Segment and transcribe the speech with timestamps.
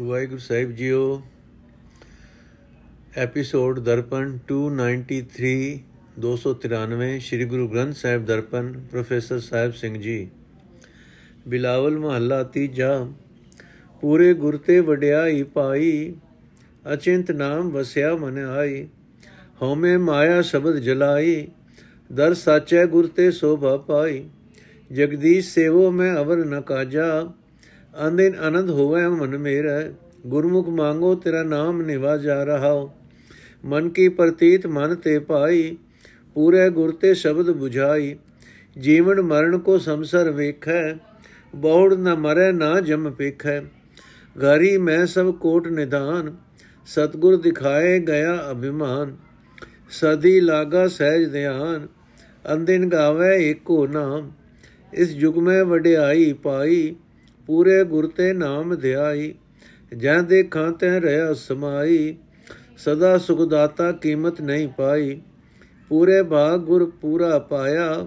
[0.00, 1.00] ਵਾਹਿਗੁਰੂ ਸਾਹਿਬ ਜੀਓ
[3.16, 5.50] episode Darpan 293
[6.20, 10.16] 293 Sri Guru Granth Sahib Darpan professor Sahib Singh ji
[11.46, 12.94] Bilawal ਮਹੱਲਾ ਤੀਜਾ
[14.02, 15.92] ਪੂਰੇ ਗੁਰ ਤੇ ਵਡਿਆਈ ਪਾਈ
[16.84, 18.82] ਅਚਿੰਤ ਨਾਮ ਵਸਿਆ ਮਨ ਆਈ
[19.62, 21.46] ਹਉਮੈ ਮਾਇਆ ਸ਼ਬਦ ਜਲਾਈ
[22.10, 24.24] ਦਰ ਸਾਚੈ ਗੁਰ ਤੇ ਸੋਭਾ ਪਾਈ
[24.90, 27.10] ਜਗਦੀਸ਼ ਸੇਵੋ ਮੈਂ ਅਵਰ ਨ ਕਾਜਾ
[27.94, 29.82] ਆਨੰਦ ਆਨੰਦ ਹੋਵੇ ਮਨ ਮੇਰਾ,
[30.26, 32.88] ਗੁਰਮੁਖ ਮੰਗੋ ਤੇਰਾ ਨਾਮ ਨਿਵਾ ਜਾ ਰਹਾ
[33.64, 35.76] ਮਨ ਕੀ ਪ੍ਰਤੀਤ ਮਨ ਤੇ ਪਾਈ,
[36.34, 38.16] ਪੂਰੇ ਗੁਰ ਤੇ ਸ਼ਬਦ 부ਝਾਈ
[38.78, 40.94] ਜੀਵਨ ਮਰਨ ਕੋ ਸੰਸਰ ਵੇਖੈ,
[41.56, 43.60] ਬੌੜ ਨ ਮਰੈ ਨਾ ਜਮ ਪੇਖੈ।
[44.36, 46.36] ਘਰੀ ਮੈਂ ਸਭ ਕੋਟ ਨਿਦਾਨ
[46.86, 49.16] ਸਤਗੁਰ ਦਿਖਾਏ ਗਿਆ ਅਭਿਮਾਨ।
[49.90, 51.86] ਸਦੀ ਲਾਗਾ ਸਹਿਜ ਧਿਆਨ,
[52.52, 54.30] ਅੰਦਿਨ ਗਾਵੇ ਏਕੋ ਨਾਮ।
[54.92, 56.94] ਇਸ ਯੁਗ ਮੈਂ ਵਡਿਆਈ ਪਾਈ
[57.50, 59.34] ਪੂਰੇ ਗੁਰ ਤੇ ਨਾਮ ਧਿਆਈ
[59.96, 62.16] ਜਹ ਦੇਖਾਂ ਤੈ ਰਹਾ ਸਮਾਈ,
[62.78, 65.20] ਸਦਾ ਸੁਖ ਦਾਤਾ ਕੀਮਤ ਨਹੀਂ ਪਾਈ।
[65.88, 68.06] ਪੂਰੇ ਭਾਗ ਗੁਰ ਪੂਰਾ ਪਾਇਆ,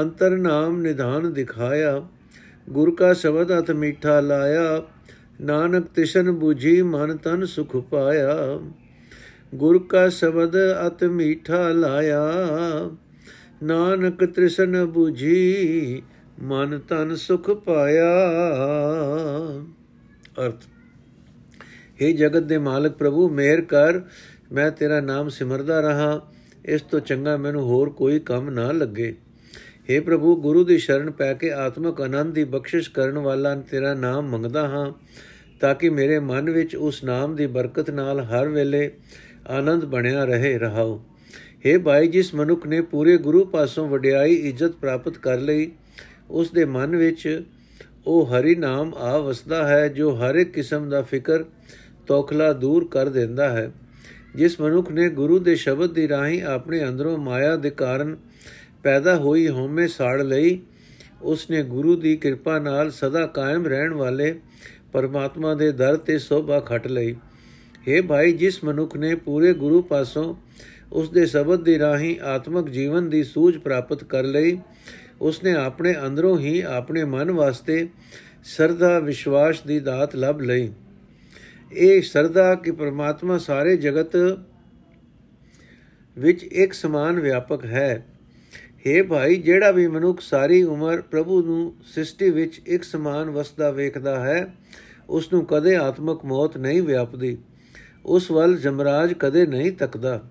[0.00, 2.02] ਅੰਤਰ ਨਾਮ ਨਿਧਾਨ ਦਿਖਾਇਆ।
[2.70, 4.82] ਗੁਰ ਕਾ ਸ਼ਬਦ ਅਤ ਮਿੱਠਾ ਲਾਇਆ,
[5.40, 8.36] ਨਾਨਕ ਤਿਸ਼ਨ 부ਜੀ ਮਨ ਤਨ ਸੁਖ ਪਾਇਆ।
[9.54, 12.20] ਗੁਰ ਕਾ ਸ਼ਬਦ ਅਤ ਮਿੱਠਾ ਲਾਇਆ,
[13.62, 16.02] ਨਾਨਕ ਤ੍ਰਿਸ਼ਨ 부ਜੀ
[16.41, 18.05] ਮਨ ਤਨ ਸੁਖ ਪਾਇਆ
[20.39, 20.65] ਅਰਥ
[21.99, 24.01] हे ਜਗਤ ਦੇ ਮਾਲਕ ਪ੍ਰਭੂ ਮਿਹਰ ਕਰ
[24.51, 26.21] ਮੈਂ ਤੇਰਾ ਨਾਮ ਸਿਮਰਦਾ ਰਹਾ
[26.65, 29.13] ਇਸ ਤੋਂ ਚੰਗਾ ਮੈਨੂੰ ਹੋਰ ਕੋਈ ਕੰਮ ਨਾ ਲੱਗੇ
[29.89, 34.29] हे ਪ੍ਰਭੂ ਗੁਰੂ ਦੀ ਸ਼ਰਨ ਪੈ ਕੇ ਆਤਮਕ ਆਨੰਦ ਦੀ ਬਖਸ਼ਿਸ਼ ਕਰਨ ਵਾਲਾ ਤੇਰਾ ਨਾਮ
[34.29, 34.91] ਮੰਗਦਾ ਹਾਂ
[35.61, 38.89] ਤਾਂ ਕਿ ਮੇਰੇ ਮਨ ਵਿੱਚ ਉਸ ਨਾਮ ਦੀ ਬਰਕਤ ਨਾਲ ਹਰ ਵੇਲੇ
[39.49, 40.99] ਆਨੰਦ ਬਣਿਆ ਰਹੇ ਰਹਾਓ
[41.63, 45.69] हे ਭਾਈ ਜਿਸ ਮਨੁੱਖ ਨੇ ਪੂਰੇ ਗੁਰੂ ਪਾਸੋਂ ਵਡਿਆਈ ਇੱਜ਼ਤ ਪ੍ਰਾਪਤ ਕਰ ਲਈ
[46.30, 47.42] ਉਸ ਦੇ ਮਨ ਵਿੱਚ
[48.06, 51.44] ਉਹ ਹਰੀ ਨਾਮ ਆ ਵਸਦਾ ਹੈ, ਜੋ ਹਰ ਇੱਕ ਕਿਸਮ ਦਾ ਫਿਕਰ,
[52.06, 53.72] ਤੋਖਲਾ ਦੂਰ ਕਰ ਦਿੰਦਾ ਹੈ।
[54.34, 58.16] ਜਿਸ ਮਨੁੱਖ ਨੇ ਗੁਰੂ ਦੇ ਸ਼ਬਦ ਦੀ ਰਾਹੀਂ ਆਪਣੇ ਅੰਦਰੋਂ ਮਾਇਆ ਦੇ ਕਾਰਨ
[58.82, 60.60] ਪੈਦਾ ਹੋਈ ਹਉਮੈ ਸਾੜ ਲਈ
[61.22, 64.40] ਉਸ ਨੇ ਗੁਰੂ ਦੀ ਕਿਰਪਾ ਨਾਲ ਸਦਾ ਕਾਇਮ ਰਹਿਣ ਵਾਲੇ
[64.92, 67.16] ਪਰਮਾਤਮਾ ਦੇ ਦਰ ਤੇ ਸੋਭਾ ਖਟ ਲਈ।
[67.88, 70.34] हे ਭਾਈ, ਜਿਸ ਮਨੁੱਖ ਨੇ ਪੂਰੇ ਗੁਰੂ ਪਾਸੋਂ
[70.92, 74.58] ਉਸ ਦੇ ਸ਼ਬਦ ਦੀ ਰਾਹੀਂ ਆਤਮਿਕ ਜੀਵਨ ਦੀ ਸੂਝ ਪ੍ਰਾਪਤ ਕਰ ਲਈ
[75.20, 77.88] ਉਸਨੇ ਆਪਣੇ ਅੰਦਰੋਂ ਹੀ ਆਪਣੇ ਮਨ ਵਾਸਤੇ
[78.44, 80.72] ਸਰਦਾ ਵਿਸ਼ਵਾਸ ਦੀ ਦਾਤ ਲੱਭ ਲਈ।
[81.72, 84.16] ਇਹ ਸਰਦਾ ਕਿ ਪ੍ਰਮਾਤਮਾ ਸਾਰੇ ਜਗਤ
[86.18, 88.06] ਵਿੱਚ ਇੱਕ ਸਮਾਨ ਵਿਆਪਕ ਹੈ।
[88.86, 94.20] हे ਭਾਈ, ਜਿਹੜਾ ਵੀ ਮਨੁੱਖ ਸਾਰੀ ਉਮਰ ਪ੍ਰਭੂ ਨੂੰ ਸ੍ਰਿਸ਼ਟੀ ਵਿੱਚ ਇੱਕ ਸਮਾਨ ਵਸਦਾ ਵੇਖਦਾ
[94.20, 94.54] ਹੈ
[95.08, 97.38] ਉਸ ਨੂੰ ਕਦੇ ਆਤਮਕ ਮੌਤ ਨਹੀਂ ਵਿਆਪਦੀ।
[98.06, 100.30] ਉਸ ਵੱਲ ਜਮਰਾਜ ਕਦੇ ਨਹੀਂ ਤੱਕਦਾ।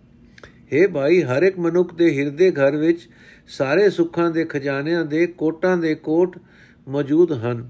[0.73, 3.09] हे ਭਾਈ, ਹਰ ਇੱਕ ਮਨੁੱਖ ਦੇ ਹਿਰਦੇ ਘਰ ਵਿੱਚ
[3.47, 6.37] ਸਾਰੇ ਸੁੱਖਾਂ ਦੇ ਖਜ਼ਾਨਿਆਂ ਦੇ ਕੋਟਾਂ ਦੇ ਕੋਟ
[6.87, 7.69] ਮੌਜੂਦ ਹਨ।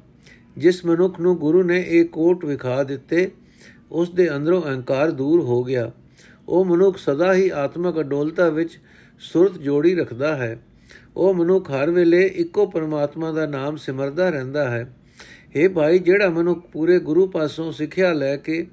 [0.58, 3.32] ਜਿਸ ਮਨੁੱਖ ਨੂੰ ਗੁਰੂ ਨੇ ਇਹ ਕੋਟ ਵਿਖਾ ਦਿੱਤੇ,
[3.92, 5.92] ਉਸ ਦੇ ਅੰਦਰੋਂ ਅਹੰਕਾਰ ਦੂਰ ਹੋ ਗਿਆ।
[6.48, 8.80] ਉਹ ਮਨੁੱਖ ਸਦਾ ਹੀ ਆਤਮਕ ਅਡੋਲਤਾ ਵਿੱਚ
[9.20, 10.62] ਸੁਰਤ ਜੋੜੀ ਰੱਖਦਾ ਹੈ।
[11.18, 14.96] ਉਹ ਮਨੁੱਖ ਹਰ ਵੇਲੇ ਇੱਕੋ ਪਰਮਾਤਮਾ ਦਾ ਨਾਮ ਸਿਮਰਦਾ ਰਹਿੰਦਾ ਹੈ।
[15.58, 18.68] हे ਭਾਈ, ਜਿਹੜਾ ਮਨੁੱਖ ਪੂਰੇ ਗੁਰੂ ਪਾਸੋਂ ਸਿੱਖਿਆ ਲੈ ਕੇ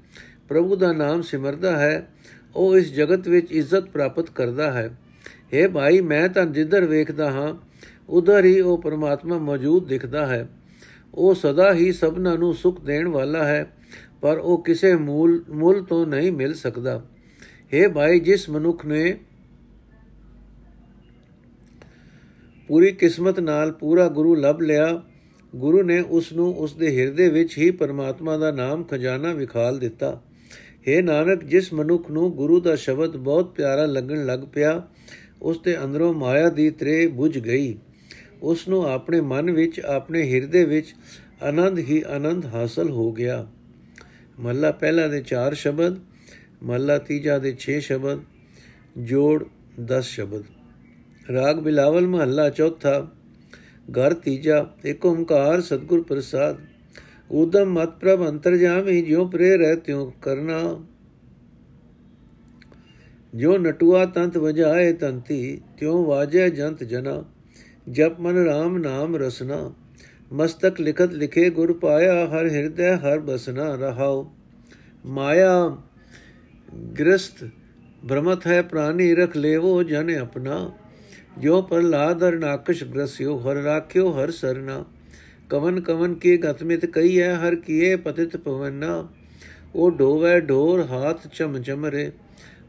[0.49, 2.12] ਪ੍ਰਭੂ ਦਾ ਨਾਮ ਸਿਮਰਦਾ ਹੈ
[2.55, 4.97] ਉਹ ਇਸ ਜਗਤ ਵਿੱਚ ਇੱਜ਼ਤ ਪ੍ਰਾਪਤ ਕਰਦਾ ਹੈ।
[5.53, 7.53] हे ਭਾਈ, ਮੈਂ ਤਾਂ ਜਿੱਧਰ ਵੇਖਦਾ ਹਾਂ,
[8.09, 10.49] ਉਧਰ ਹੀ ਉਹ ਪਰਮਾਤਮਾ ਮੌਜੂਦ ਦਿਖਦਾ ਹੈ।
[11.13, 13.73] ਉਹ ਸਦਾ ਹੀ ਸਭਨਾਂ ਨੂੰ ਸੁਖ ਦੇਣ ਵਾਲਾ ਹੈ,
[14.21, 17.05] ਪਰ ਉਹ ਕਿਸੇ ਮੂਲ, ਮੁੱਲ ਤੋਂ ਨਹੀਂ ਮਿਲ ਸਕਦਾ।
[17.73, 19.19] हे ਭਾਈ, ਜਿਸ ਮਨੁੱਖ ਨੇ
[22.67, 25.03] ਪੂਰੀ ਕਿਸਮਤ ਨਾਲ ਪੂਰਾ ਗੁਰੂ ਲੱਭ ਲਿਆ,
[25.55, 30.21] ਗੁਰੂ ਨੇ ਉਸ ਨੂੰ ਉਸ ਦੇ ਹਿਰਦੇ ਵਿੱਚ ਹੀ ਪਰਮਾਤਮਾ ਦਾ ਨਾਮ ਖਜ਼ਾਨਾ ਵਿਖਾਲ ਦਿੱਤਾ।
[30.87, 34.81] हे ਨਾਨਕ, ਜਿਸ ਮਨੁੱਖ ਨੂੰ ਗੁਰੂ ਦਾ ਸ਼ਬਦ ਬਹੁਤ ਪਿਆਰਾ ਲੱਗਣ ਲੱਗ ਪਿਆ,
[35.41, 37.75] ਉਸ ਦੇ ਅੰਦਰੋਂ ਮਾਇਆ ਦੀ ਤ੍ਰੇ ਬੁਝ ਗਈ।
[38.41, 40.93] ਉਸ ਨੂੰ ਆਪਣੇ ਮਨ ਵਿੱਚ, ਆਪਣੇ ਹਿਰਦੇ ਵਿੱਚ
[41.43, 43.47] ਆਨੰਦ ਹੀ ਆਨੰਦ ਹਾਸਲ ਹੋ ਗਿਆ।
[44.39, 45.99] ਮਹਲਾ ਪਹਿਲਾ ਦੇ 4 ਸ਼ਬਦ
[46.63, 48.19] ਮਹਲਾ ਤੀਜਾ ਦੇ 6 ਸ਼ਬਦ,
[48.97, 49.43] ਜੋੜ
[49.81, 50.43] 10 ਸ਼ਬਦ।
[51.31, 53.07] ਰਾਗ ਬਿਲਾਵਲ ਮਹੱਲਾ ਚੌਥਾ,
[53.91, 56.57] ਘਰ ਤੀਜਾ ਏਕ ਓੰਕਾਰ ਸਤਗੁਰ ਪ੍ਰਸਾਦ।
[57.33, 60.59] ਉਦਮ ਮਤ ਪ੍ਰਭ ਅੰਤਰਜਾਮੀ ਜਿਉ ਪ੍ਰੇ ਰਹਿ ਤਿਉ ਕਰਨਾ
[63.33, 67.23] ਜੋ ਨਟੂਆ ਤੰਤ ਵਜਾਏ ਤੰਤੀ ਤਿਉ ਵਾਜੈ ਜੰਤ ਜਨਾ
[67.89, 69.57] ਜਪ ਮਨ RAM ਨਾਮ ਰਸਨਾ
[70.31, 74.25] ਮਸਤਕ ਲਿਖਤ ਲਿਖੇ ਗੁਰ ਪਾਇਆ ਹਰ ਹਿਰਦੈ ਹਰ ਬਸਨਾ ਰਹਾਉ
[75.05, 75.77] ਮਾਇਆ
[76.99, 77.43] ਗ੍ਰਸਤ
[78.07, 80.71] ਭ੍ਰਮਤ ਹੈ ਪ੍ਰਾਨੀ ਰਖ ਲੇਵੋ ਜਨ ਆਪਣਾ
[81.37, 84.83] ਜੋ ਪ੍ਰਲਾਦ ਨਾਕਸ਼ ਗ੍ਰਸਿਓ ਹਰ ਰਾਖਿਓ ਹਰ ਸਰਨਾ
[85.49, 89.07] ਕਵਨ ਕਵਨ ਕੀ ਗਤਮਿਤ ਕਈ ਹੈ, ਹਰ ਕੀਏ ਪਤਿਤ ਪਵਨਾ
[89.75, 92.11] ਉਹ ਢੋਵੇ ਢੋਰ ਹਾਥ ਚਮ ਚਮਰੇ,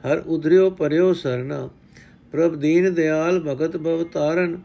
[0.07, 1.69] ਹਰ ਉਧਰਿਓ ਪਰਿਓ ਸਰਨਾ
[2.33, 4.57] ਪ੍ਰਭ ਦੀਨ ਦਿਆਲ ਭਗਤ ਭਵ ਤਾਰਨ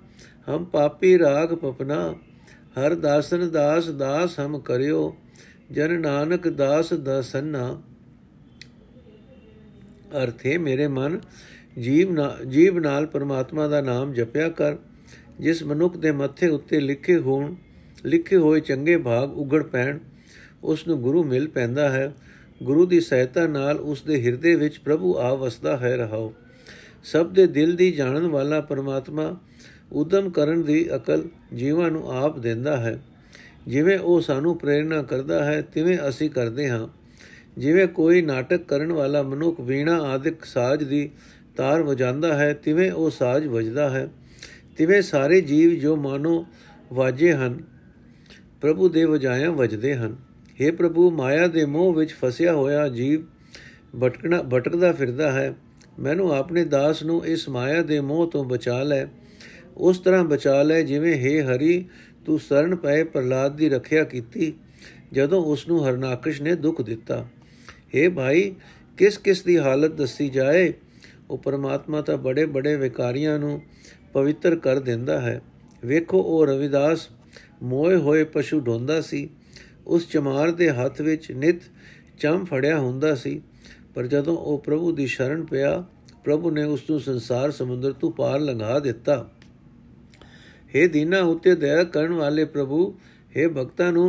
[0.50, 2.16] ਹਮ ਪਾਪੀ ਰਾਗ ਪਪਨਾ।
[2.76, 5.16] ਹਰ ਦਾਸਨ ਦਾਸ ਦਾਸ ਹਮ ਕਰਿਓ,
[5.72, 7.82] ਜਨ ਨਾਨਕ ਦਾਸ ਦਸਨਾ
[10.18, 11.20] ਅਰਥੇ ਮੇਰੇ ਮਨ,
[11.80, 12.16] ਜੀਵ
[12.48, 14.78] ਜੀਵ ਨਾਲ ਪਰਮਾਤਮਾ ਦਾ ਨਾਮ ਜਪਿਆ ਕਰ,
[15.40, 17.56] ਜਿਸ ਮਨੁੱਖ ਦੇ ਮੱਥੇ ਉੱਤੇ ਲਿਖੇ ਹੋਣ
[18.06, 19.98] ਲਿਖੇ ਹੋਏ ਚੰਗੇ ਭਾਗ ਉਗੜ ਪੈਣ,
[20.63, 22.13] ਉਸ ਨੂੰ ਗੁਰੂ ਮਿਲ ਪੈਂਦਾ ਹੈ।
[22.63, 26.34] ਗੁਰੂ ਦੀ ਸਹਾਇਤਾ ਨਾਲ ਉਸ ਦੇ ਹਿਰਦੇ ਵਿੱਚ ਪ੍ਰਭੂ ਆ ਵਸਦਾ ਹੈ ਰਹਾਓ
[27.04, 29.40] ਸਭ ਦੇ ਦਿਲ ਦੀ ਜਾਣਨ ਵਾਲਾ ਪਰਮਾਤਮਾ
[29.92, 31.24] ਉਦਮ ਕਰਨ ਦੀ ਅਕਲ
[31.56, 33.00] ਜੀਵਾਂ ਨੂੰ ਆਪ ਦਿੰਦਾ ਹੈ।
[33.68, 36.88] ਜਿਵੇਂ ਉਹ ਸਾਨੂੰ ਪ੍ਰੇਰਣਾ ਕਰਦਾ ਹੈ, ਤਿਵੇਂ ਅਸੀਂ ਕਰਦੇ ਹਾਂ।
[37.57, 41.10] ਜਿਵੇਂ ਕੋਈ ਨਾਟਕ ਕਰਨ ਵਾਲਾ ਮਨੁੱਖ ਵੀਣਾ ਆਦਿਕ ਸਾਜ਼ ਦੀ
[41.57, 44.10] ਤਾਰ ਵਜਾਉਂਦਾ ਹੈ, ਤਿਵੇਂ ਉਹ ਸਾਜ਼ ਵਜਦਾ ਹੈ।
[44.78, 46.46] ਤਿਵੇਂ ਸਾਰੇ ਜੀਵ ਜੋ ਮਾਨੋ
[46.94, 47.79] ਵਾਜੇ ਹਨ
[48.62, 50.17] ਪ੍ਰਭੂ ਦੇ ਵਜਾਇਆਂ ਵਜਦੇ ਹਨ
[50.61, 53.25] हे ਪ੍ਰਭੂ ਮਾਇਆ ਦੇ ਮੋਹ ਵਿੱਚ ਫਸਿਆ ਹੋਇਆ ਜੀਵ
[53.99, 55.55] ਭਟਕਣਾ ਭਟਕਦਾ ਫਿਰਦਾ ਹੈ
[55.99, 59.06] ਮੈਨੂੰ ਆਪਣੇ ਦਾਸ ਨੂੰ ਇਸ ਮਾਇਆ ਦੇ ਮੋਹ ਤੋਂ ਬਚਾ ਲੈ
[59.76, 61.85] ਉਸ ਤਰ੍ਹਾਂ ਬਚਾ ਲੈ ਜਿਵੇਂ हे ਹਰੀ
[62.25, 64.53] ਤੂੰ ਸ਼ਰਨ ਪਏ ਪ੍ਰਲਾਦ ਦੀ ਰੱਖਿਆ ਕੀਤੀ
[65.12, 67.25] ਜਦੋਂ ਉਸ ਨੂੰ ਹਰਨਾਕਸ਼ ਨੇ ਦੁੱਖ ਦਿੱਤਾ
[67.94, 68.55] हे ਭਾਈ
[68.99, 70.73] ਕਿਸ ਕਿਸ ਦੀ ਹਾਲਤ ਦੱਸੀ ਜਾਏ
[71.31, 73.61] ਉਹ ਪਰਮਾਤਮਾ ਤਾਂ ਬੜੇ ਬੜੇ ਵਿਕਾਰੀਆਂ ਨੂੰ
[74.12, 75.41] ਪਵਿੱਤਰ ਕਰ ਦਿੰਦਾ ਹੈ
[75.82, 77.09] ਵੇਖੋ ਉਹ ਰਵਿਦਾਸ
[77.62, 79.29] ਮੋਏ ਹੋਏ ਪਸ਼ੂ ਢੋਂਦਾ ਸੀ
[79.87, 81.62] ਉਸ ਚਮਾਰ ਦੇ ਹੱਥ ਵਿੱਚ ਨਿਤ
[82.19, 83.41] ਚਮ ਫੜਿਆ ਹੁੰਦਾ ਸੀ
[83.94, 85.85] ਪਰ ਜਦੋਂ ਉਹ ਪ੍ਰਭੂ ਦੀ ਸ਼ਰਨ ਪਿਆ
[86.25, 89.17] ਪ੍ਰਭੂ ਨੇ ਉਸ ਨੂੰ ਸੰਸਾਰ ਸਮੁੰਦਰ ਤੋਂ ਪਾਰ ਲੰਘਾ ਦਿੱਤਾ
[90.75, 92.87] हे ਦੀਨਾ ਉਤੇ ਦਇਆ ਕਰਨ ਵਾਲੇ ਪ੍ਰਭੂ
[93.32, 94.09] हे ਭਗਤਾਂ ਨੂੰ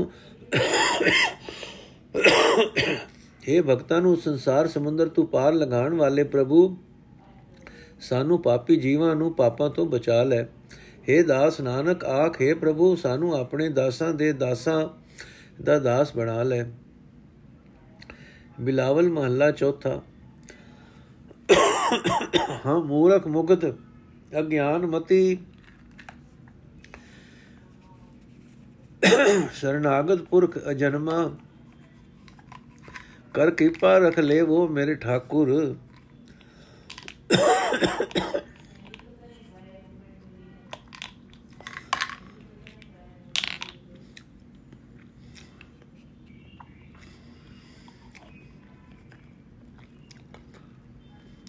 [3.43, 6.77] हे ਭਗਤਾਂ ਨੂੰ ਸੰਸਾਰ ਸਮੁੰਦਰ ਤੋਂ ਪਾਰ ਲੰਘਾਉਣ ਵਾਲੇ ਪ੍ਰਭੂ
[7.99, 10.45] ਸਾਨੂੰ ਪਾਪੀ ਜੀਵਾਂ ਨੂੰ ਪਾਪਾਂ ਤੋਂ ਬਚਾ ਲੈ
[11.00, 14.88] हे ਦਾਸ ਨਾਨਕ, ਆਖੇ ਪ੍ਰਭੂ, ਸਾਨੂੰ ਆਪਣੇ ਦਾਸਾਂ ਦੇ ਦਾਸਾਂ
[15.62, 16.64] ਦਾ ਦਾਸ ਬਣਾ ਲੈ।
[18.60, 20.02] ਬਿਲਾਵਲ ਮਹੱਲਾ ਚੌਥਾ।
[22.66, 23.74] ਹਾਂ, ਮੂਰਖ ਮੁਗਤ
[24.38, 25.38] ਅਗਿਆਨ ਮਤੀ
[29.52, 31.36] ਸ਼ਰਨਾਗਤ ਪੁਰਖ, ਅਜਨਮਾ।
[33.34, 35.76] ਕਰ ਕਿਰਪਾ ਰਖ ਲੈ ਉਹ ਮੇਰੇ ਠਾਕੁਰ।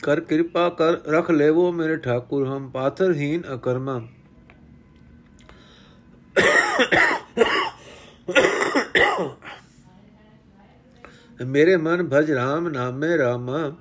[0.04, 4.02] ਕਰ ਕਿਰਪਾ ਕਰ ਰਖ ਲੈਵੋ ਮੇਰੇ ਠਾਕੁਰ ਹਮ ਪਾਥਰਹੀਨ ਅਕਰਮਾ
[11.46, 13.72] ਮੇਰੇ ਮਨ ਭਜ ਰਾਮ ਨਾਮੇ ਰਾਮਾ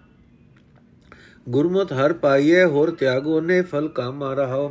[1.47, 4.69] ਗੁਰਮਤਿ ਹਰ ਪਾਈਏ ਹੋਰ ਤਿਆਗੋ ਨੇ ਫਲ ਕਾਮਾ ਰਹਾਓ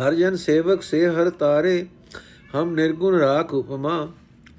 [0.00, 1.84] ਹਰ ਜਨ ਸੇਵਕ ਸੇ ਹਰ ਤਾਰੇ
[2.54, 4.06] ਹਮ ਨਿਰਗੁਣ ਰਾਖ ਉਪਮਾ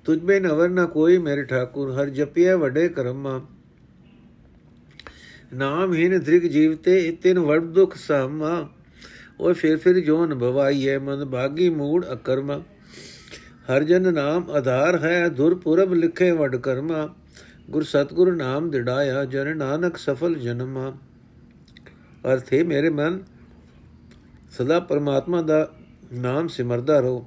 [0.06, 3.40] ਤੁਝ ਬੇ ਨਵਰ ਨ ਕੋਈ ਮੇਰੇ ਠਾਕੁਰ ਹਰ ਜਪਿਆ ਵਡੇ ਕਰਮਾ
[5.54, 8.70] ਨਾਮਹੀਨ ਧ੍ਰਿਗ ਜੀਵਤੇ ਇਤਿਨ ਵੜ ਦੁਖ ਸਾਮਾ।
[9.40, 12.64] ਉਹ ਫਿਰ ਫਿਰ ਜੋਨ ਭਵਾਈਏ ਮਨ ਬਾਗੀ ਮੂੜ ਅਕਰਮਾ।
[13.44, 17.16] ਹਰ ਜਨ ਨਾਮ ਆਧਾਰ ਹੈ ਧੁਰ ਪੁਰਬ ਲਿਖੇ ਵਡ ਕਰਮਾ।
[17.70, 20.98] ਗੁਰ ਸਤਗੁਰ ਨਾਮ ਦਿੜਾਇਆ, ਜਨ ਨਾਨਕ ਸਫਲ ਜਨਮਾ।
[22.34, 23.24] ਅਰਥ ਹੈ, ਮੇਰੇ ਮਨ,
[24.52, 25.72] ਸਦਾ ਪਰਮਾਤਮਾ ਦਾ
[26.14, 27.26] ਨਾਮ ਸਿਮਰਦਾ ਰਹੋ।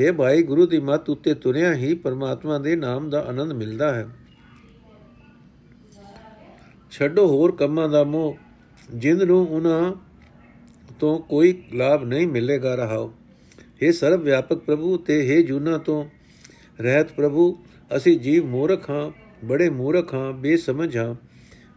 [0.00, 4.08] ਹੈ ਭਾਈ, ਗੁਰੂ ਦੀ ਮੱਤ ਉੱਤੇ ਤੁਰਿਆ ਹੀ ਪਰਮਾਤਮਾ ਦੇ ਨਾਮ ਦਾ ਆਨੰਦ ਮਿਲਦਾ ਹੈ।
[6.91, 8.35] ਛੱਡੋ ਹੋਰ ਕੰਮਾਂ ਦਾ ਮੋਹ
[8.89, 9.93] ਜਿੰਦ ਨੂੰ ਉਹਨਾਂ
[10.99, 13.11] ਤੋਂ ਕੋਈ ਲਾਭ ਨਹੀਂ ਮਿਲੇਗਾ ਰਹਾਓ
[13.83, 16.03] हे ਸਰਬ ਵਿਆਪਕ ਪ੍ਰਭੂ ਤੇ हे ਜੂਨਾ ਤੋਂ
[16.79, 17.55] ਰਹਿਤ ਪ੍ਰਭੂ
[17.91, 19.09] ਅਸੀਂ ਜੀਵ ਮੂਰਖ ਹਾਂ
[19.45, 21.13] ਬੜੇ ਮੂਰਖ ਹਾਂ ਬੇਸਮਝ ਹਾਂ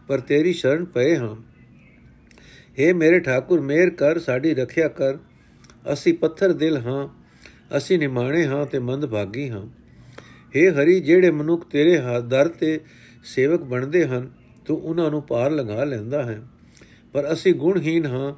[0.07, 1.35] ਪਰ ਤੇਰੀ ਸ਼ਰਨ ਪਏ ਹਾਂ
[2.77, 5.17] हे ਮੇਰੇ ਠਾਕੁਰ ਮੇਰ ਕਰ ਸਾਡੀ ਰੱਖਿਆ ਕਰ
[5.93, 7.07] ਅਸੀਂ ਪੱਥਰ ਦਿਲ ਹਾਂ
[7.77, 9.65] ਅਸੀਂ ਨਿਮਾਣੇ ਹਾਂ ਤੇ ਮੰਦ ਭਾਗੀ ਹਾਂ
[10.55, 12.79] हे ਹਰੀ ਜਿਹੜੇ ਮਨੁੱਖ ਤੇਰੇ ਹੱਥ ਦਰ ਤੇ
[13.25, 14.29] ਸੇਵਕ ਬਣਦੇ ਹਨ
[14.65, 16.41] ਤੂੰ ਉਹਨਾਂ ਨੂੰ ਪਾਰ ਲੰਘਾ ਲੈਂਦਾ ਹੈ
[17.13, 18.33] ਪਰ ਅਸੀਂ ਗੁਣਹੀਨ ਹਾਂ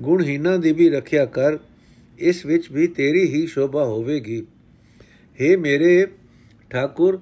[0.00, 1.58] ਗੁਣਹੀਨਾਂ ਦੀ ਵੀ ਰੱਖਿਆ ਕਰ
[2.18, 4.40] ਇਸ ਵਿੱਚ ਵੀ ਤੇਰੀ ਹੀ ਸ਼ੋਭਾ ਹੋਵੇਗੀ
[5.38, 6.06] हे ਮੇਰੇ
[6.70, 7.20] ਠਾਕੁਰ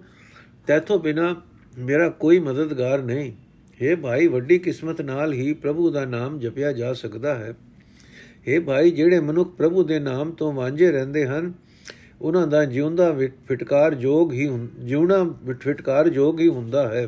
[0.69, 1.35] ਤੇਥੋਂ ਬਿਨਾ
[1.79, 3.33] ਮੇਰਾ ਕੋਈ ਮਦਦਗਾਰ ਨਹੀਂ
[3.81, 7.55] हे ਭਾਈ ਵੱਡੀ ਕਿਸਮਤ ਨਾਲ ਹੀ ਪ੍ਰਭੂ ਦਾ ਨਾਮ ਜਪਿਆ ਜਾ ਸਕਦਾ ਹੈ
[8.49, 11.53] हे ਭਾਈ ਜਿਹੜੇ ਮਨੁੱਖ ਪ੍ਰਭੂ ਦੇ ਨਾਮ ਤੋਂ ਵਾਂਝੇ ਰਹਿੰਦੇ ਹਨ
[12.21, 13.13] ਉਹਨਾਂ ਦਾ ਜਿਉਂਦਾ
[13.47, 15.25] ਫਿਟਕਾਰ ਜੋਗ ਹੀ ਜਿਉਣਾ
[15.57, 17.07] ਫਿਟਕਾਰ ਜੋਗ ਹੀ ਹੁੰਦਾ ਹੈ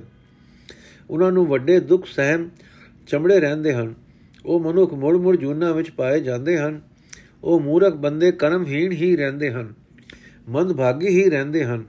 [1.09, 2.49] ਉਹਨਾਂ ਨੂੰ ਵੱਡੇ ਦੁੱਖ ਸਹਿਮ
[3.07, 3.93] ਚਮੜੇ ਰਹਿੰਦੇ ਹਨ।
[4.45, 6.81] ਉਹ ਮਨੁੱਖ ਮੁੜ ਮੁੜ ਜੂਨਾ ਵਿੱਚ ਪਾਏ ਜਾਂਦੇ ਹਨ।
[7.43, 9.73] ਉਹ ਮੂਰਖ ਬੰਦੇ ਕਰਮਹੀਣ ਹੀ ਰਹਿੰਦੇ ਹਨ।
[10.49, 11.85] ਮੰਦ ਭਾਗੀ ਹੀ ਰਹਿੰਦੇ ਹਨ।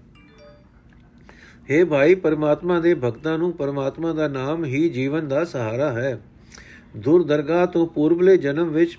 [1.63, 6.21] हे ਭਾਈ, ਪਰਮਾਤਮਾ ਦੇ ਭਗਤਾਂ ਨੂੰ ਪਰਮਾਤਮਾ ਦਾ ਨਾਮ ਹੀ ਜੀਵਨ ਦਾ ਸਹਾਰਾ ਹੈ।
[6.97, 8.99] ਦੁਰ ਦਰਗਾਹ ਤੋਂ ਪੂਰਬਲੇ ਜਨਮ ਵਿੱਚ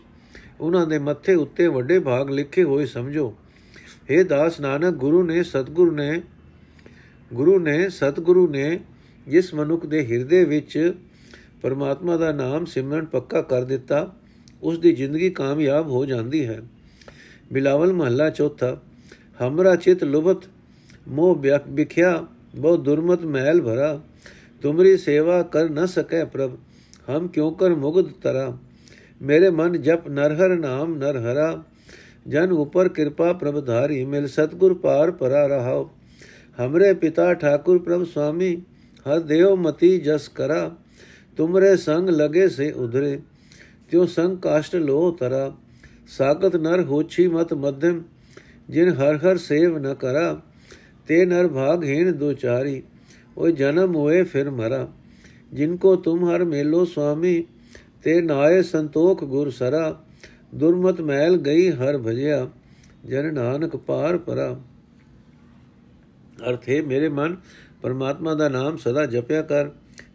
[0.62, 3.36] ਉਹਨਾਂ ਦੇ ਮੱਥੇ ਉੱਤੇ ਵੱਡੇ ਭਾਗ ਲਿਖੇ ਹੋਏ ਸਮਝੋ।
[3.86, 6.22] हे ਦਾਸ ਨਾਨਕ, ਗੁਰੂ ਨੇ ਸਤਗੁਰੂ ਨੇ,
[7.34, 8.80] ਗੁਰੂ ਨੇ ਸਤਗੁਰੂ ਨੇ
[9.28, 10.94] ਜਿਸ ਮਨੁੱਖ ਦੇ ਹਿਰਦੇ ਵਿੱਚ
[11.62, 14.16] ਪਰਮਾਤਮਾ ਦਾ ਨਾਮ ਸਿਮਰਨ ਪੱਕਾ ਕਰ ਦਿੱਤਾ
[14.64, 16.62] ਉਸ ਦੀ ਜ਼ਿੰਦਗੀ ਕਾਮਯਾਬ ਹੋ ਜਾਂਦੀ ਹੈ।
[17.54, 18.78] ਬਿਲਾਵਲ ਮਹੱਲਾ ਚੌਥਾ,
[19.42, 20.48] ਹਮਰਾ ਚਿਤ ਲੁਬਤ
[21.08, 21.36] ਮੋਹ
[21.68, 24.00] ਵਿਖਿਆ, ਬਹੁ ਦੁਰਮਤ ਮਹਿਲ ਭਰਾ,
[24.62, 26.58] ਤੁਮਰੀ ਸੇਵਾ ਕਰ ਨ ਸਕੈ ਪ੍ਰਭ,
[27.10, 28.58] ਹਮ ਕਿਉ ਕਰ ਮੁਗਧ ਤਰਾ,
[29.22, 31.64] ਮੇਰੇ ਮਨ ਜਪ ਨਰਹਰ ਨਾਮ ਨਰਹਰਾ
[32.28, 35.90] ਜਨ ਉਪਰ ਕਿਰਪਾ ਪ੍ਰਭ ਧਾਰੀ, ਮਿਲ ਸਤਗੁਰ ਪਾਰ ਪਰਾ ਰਹਾਓ।
[36.58, 38.56] ਹਮਰੇ ਪਿਤਾ ਠਾਕੁਰ ਪ੍ਰਭ ਸੁਆਮੀ
[39.06, 40.70] ਹਰ ਦੇਵ ਮਤੀ ਜਸ ਕਰਾ
[41.38, 43.18] ਤੁਮਰੇ ਸੰਗ ਲਗੇ ਸੇ ਉਧਰੇ
[43.92, 45.52] ਤਿਉ ਸੰਗ ਕਾਸ਼ਟ ਲੋ ਤਰਾ
[46.10, 48.04] ਸਾਗਤ ਨਰ ਹੋਛੀ ਮਤ ਮਧਮ
[48.70, 50.42] ਜਿਨ ਹਰ ਹਰ ਸੇਵ ਨ ਕਰਾ
[51.08, 52.82] ਤੇ ਨਰ ਭਾਗਹੀਨ ਦੁਚਾਰੀ
[53.38, 54.88] ਉਹ ਜਨਮ ਹੋਏ ਫਿਰ ਮਰਾ
[55.52, 57.44] ਜਿਨ ਕੋ ਤੁਮ ਹਰ ਮੇਲੋ ਸੁਆਮੀ
[58.04, 59.96] ਤੇ ਨਾਏ ਸੰਤੋਖ ਗੁਰ ਸਰਾ
[60.56, 62.48] ਦੁਰਮਤ ਮੈਲ ਗਈ ਹਰ ਭਜਿਆ
[63.06, 64.56] ਜਨ ਨਾਨਕ ਪਾਰ ਪਰਾ
[66.42, 67.36] ਅਰਥ ਹੈ ਮੇਰੇ ਮਨ
[67.83, 69.71] ਪਰਮਾਤਮਾ ਦਾ ਨਾਮ ਸਦਾ ਜਪਿਆ ਕਰ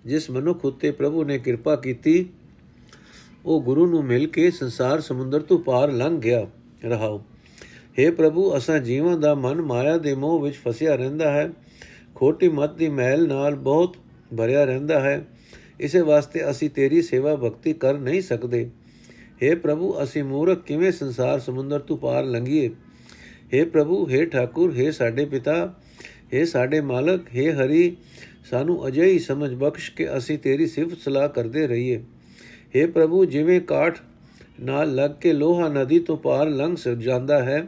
[0.05, 2.25] ਜਿਸ ਮਨੁੱਖ ਉਤੇ ਪ੍ਰਭੂ ਨੇ ਕਿਰਪਾ ਕੀਤੀ
[3.46, 6.46] ਉਹ ਗੁਰੂ ਨੂੰ ਮਿਲ ਕੇ ਸੰਸਾਰ ਸਮੁੰਦਰ ਤੋਂ ਪਾਰ ਲੰਘ ਗਿਆ
[6.86, 7.22] ਰਹਾਓ
[7.98, 11.50] हे ਪ੍ਰਭੂ ਅਸਾਂ ਜੀਵਾਂ ਦਾ ਮਨ ਮਾਇਆ ਦੇ ਮੋਹ ਵਿੱਚ ਫਸਿਆ ਰਹਿੰਦਾ ਹੈ
[12.15, 13.98] ਖੋਟੀ ਮਤ ਦੀ ਮਹਿਲ ਨਾਲ ਬਹੁਤ
[14.36, 15.22] ਭਰਿਆ ਰਹਿੰਦਾ ਹੈ
[15.79, 18.69] ਇਸੇ ਵਾਸਤੇ ਅਸੀਂ ਤੇਰੀ ਸੇਵਾ ਭਗਤੀ ਕਰ ਨਹੀਂ ਸਕਦੇ
[19.41, 22.69] हे ਪ੍ਰਭੂ ਅਸੀਂ ਮੂਰਖ ਕਿਵੇਂ ਸੰਸਾਰ ਸਮੁੰਦਰ ਤੋਂ ਪਾਰ ਲੰਘੀਏ
[23.53, 25.57] हे ਪ੍ਰਭੂ हे ਠਾਕੁਰ हे ਸਾਡੇ ਪਿਤਾ
[26.34, 27.96] हे ਸਾਡੇ ਮਾਲਕ हे ਹਰੀ
[28.43, 32.00] ਸਾਨੂੰ ਅਜਿਹੀ ਸਮਝ ਬਖਸ਼ ਕੇ ਅਸੀਂ ਤੇਰੀ ਸਿਫਤ ਸਲਾਹ ਕਰਦੇ ਰਹੀਏ
[32.75, 33.98] हे ਪ੍ਰਭੂ ਜਿਵੇਂ ਕਾਠ
[34.62, 37.65] ਨਾਲ ਲੱਗ ਕੇ ਲੋਹਾ ਨਦੀ ਤੋਂ ਪਾਰ ਲੰਘ ਜਾਂਦਾ ਹੈ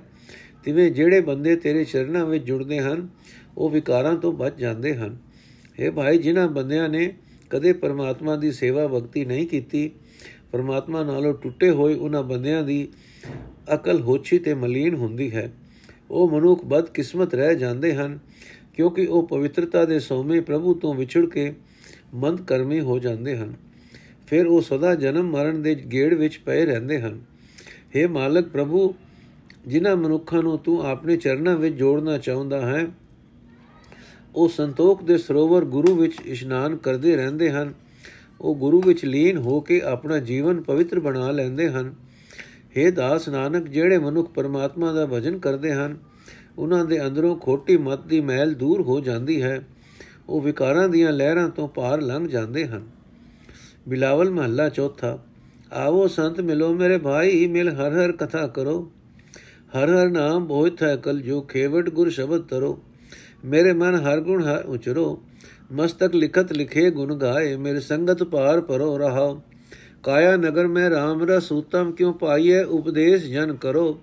[0.66, 3.08] ਤਿਵੇਂ ਜਿਹੜੇ ਬੰਦੇ ਤੇਰੇ ਚਰਨਾਂ ਵਿੱਚ ਜੁੜਦੇ ਹਨ
[3.58, 5.18] ਉਹ ਵਿਕਾਰਾਂ ਤੋਂ ਬਚ ਜਾਂਦੇ ਹਨ
[5.80, 7.12] हे ਭਾਈ ਜਿਨ੍ਹਾਂ ਬੰਦਿਆਂ ਨੇ
[7.51, 9.89] ਕਦੇ ਪਰਮਾਤਮਾ ਦੀ ਸੇਵਾ ਭਗਤੀ ਨਹੀਂ ਕੀਤੀ
[10.51, 12.88] ਪਰਮਾਤਮਾ ਨਾਲੋਂ ਟੁੱਟੇ ਹੋਏ ਉਹਨਾਂ ਬੰਦਿਆਂ ਦੀ
[13.74, 15.50] ਅਕਲ ਹੋਛੀ ਤੇ ਮਲੀਨ ਹੁੰਦੀ ਹੈ
[16.10, 18.20] ਉਹ ਮਨੁੱਖ ਬਦਕਿਸਮਤ ਰਹਿ ਜਾਂਦੇ ਹਨ
[18.75, 21.52] ਕਿਉਂਕਿ ਉਹ ਪਵਿੱਤਰਤਾ ਦੇ ਸੋਮੇ ਪ੍ਰਭੂ ਤੋਂ ਵਿਛੜ ਕੇ
[22.14, 23.54] ਮੰਦ ਕਰਮੀ ਹੋ ਜਾਂਦੇ ਹਨ।
[24.26, 27.21] ਫਿਰ ਉਹ ਸਦਾ ਜਨਮ ਮਰਨ ਦੇ ਗੇੜ ਵਿੱਚ ਪਏ ਰਹਿੰਦੇ ਹਨ।
[27.97, 28.95] हे ਮਾਲਕ ਪ੍ਰਭੂ,
[29.66, 32.87] ਜਿਨ੍ਹਾਂ ਮਨੁੱਖਾਂ ਨੂੰ ਤੂੰ ਆਪਣੇ ਚਰਨਾਂ ਵਿੱਚ ਜੋੜਨਾ ਚਾਹੁੰਦਾ ਹੈ,
[34.35, 37.73] ਉਹ ਸੰਤੋਖ ਦੇ ਸਰੋਵਰ ਗੁਰੂ ਵਿੱਚ ਇਸ਼ਨਾਨ ਕਰਦੇ ਰਹਿੰਦੇ ਹਨ।
[38.40, 41.95] ਉਹ ਗੁਰੂ ਵਿੱਚ ਲੀਨ ਹੋ ਕੇ ਆਪਣਾ ਜੀਵਨ ਪਵਿੱਤਰ ਬਣਾ ਲੈਂਦੇ ਹਨ।
[42.76, 45.97] हे ਦਾਸ ਨਾਨਕ, ਜਿਹੜੇ ਮਨੁੱਖ ਪਰਮਾਤਮਾ ਦਾ ਭਜਨ ਕਰਦੇ ਹਨ
[46.59, 49.67] ਉਹਨਾਂ ਦੇ ਅੰਦਰੋਂ ਖੋਟੀ ਮਤ ਦੀ ਮੈਲ ਦੂਰ ਹੋ ਜਾਂਦੀ ਹੈ।
[50.29, 52.87] ਉਹ ਵਿਕਾਰਾਂ ਦੀਆਂ ਲਹਿਰਾਂ ਤੋਂ ਪਾਰ ਲੰਘ ਜਾਂਦੇ ਹਨ।
[53.89, 55.19] ਬਿਲਾਵਲ ਮਹੱਲਾ ਚੌਥਾ,
[55.73, 58.93] ਆਵੋ ਸੰਤ ਮਿਲੋ ਮੇਰੇ ਭਾਈ, ਮਿਲ ਹਰ ਹਰ ਕਥਾ ਕਰੋ।
[59.79, 62.83] ਹਰ ਹਰ ਨਾਮ ਬੋਇਤ ਹੈ ਕਲ ਜੋ ਖੇਵਟ ਗੁਰ ਸ਼ਬਦ ਤਰੋ।
[63.45, 65.23] ਮੇਰੇ ਮਨ ਹਰ ਗੁਣ ਹਰ ਉਚਰੋ।
[65.73, 69.43] ਮਸਤਕ ਲਿਖਤ ਲਿਖੇ ਗੁਣ ਗਾਏ, ਮੇਰੇ ਸੰਗਤ ਪਾਰ ਪਰੋ ਰਹਾਓ।
[70.03, 74.01] ਕਾਇਆ ਨਗਰ ਮੈਂ RAM ਰਸ ਉਤਮ ਕਿਉ ਪਾਈਏ ਉਪਦੇਸ਼ ਜਨ ਕਰੋ।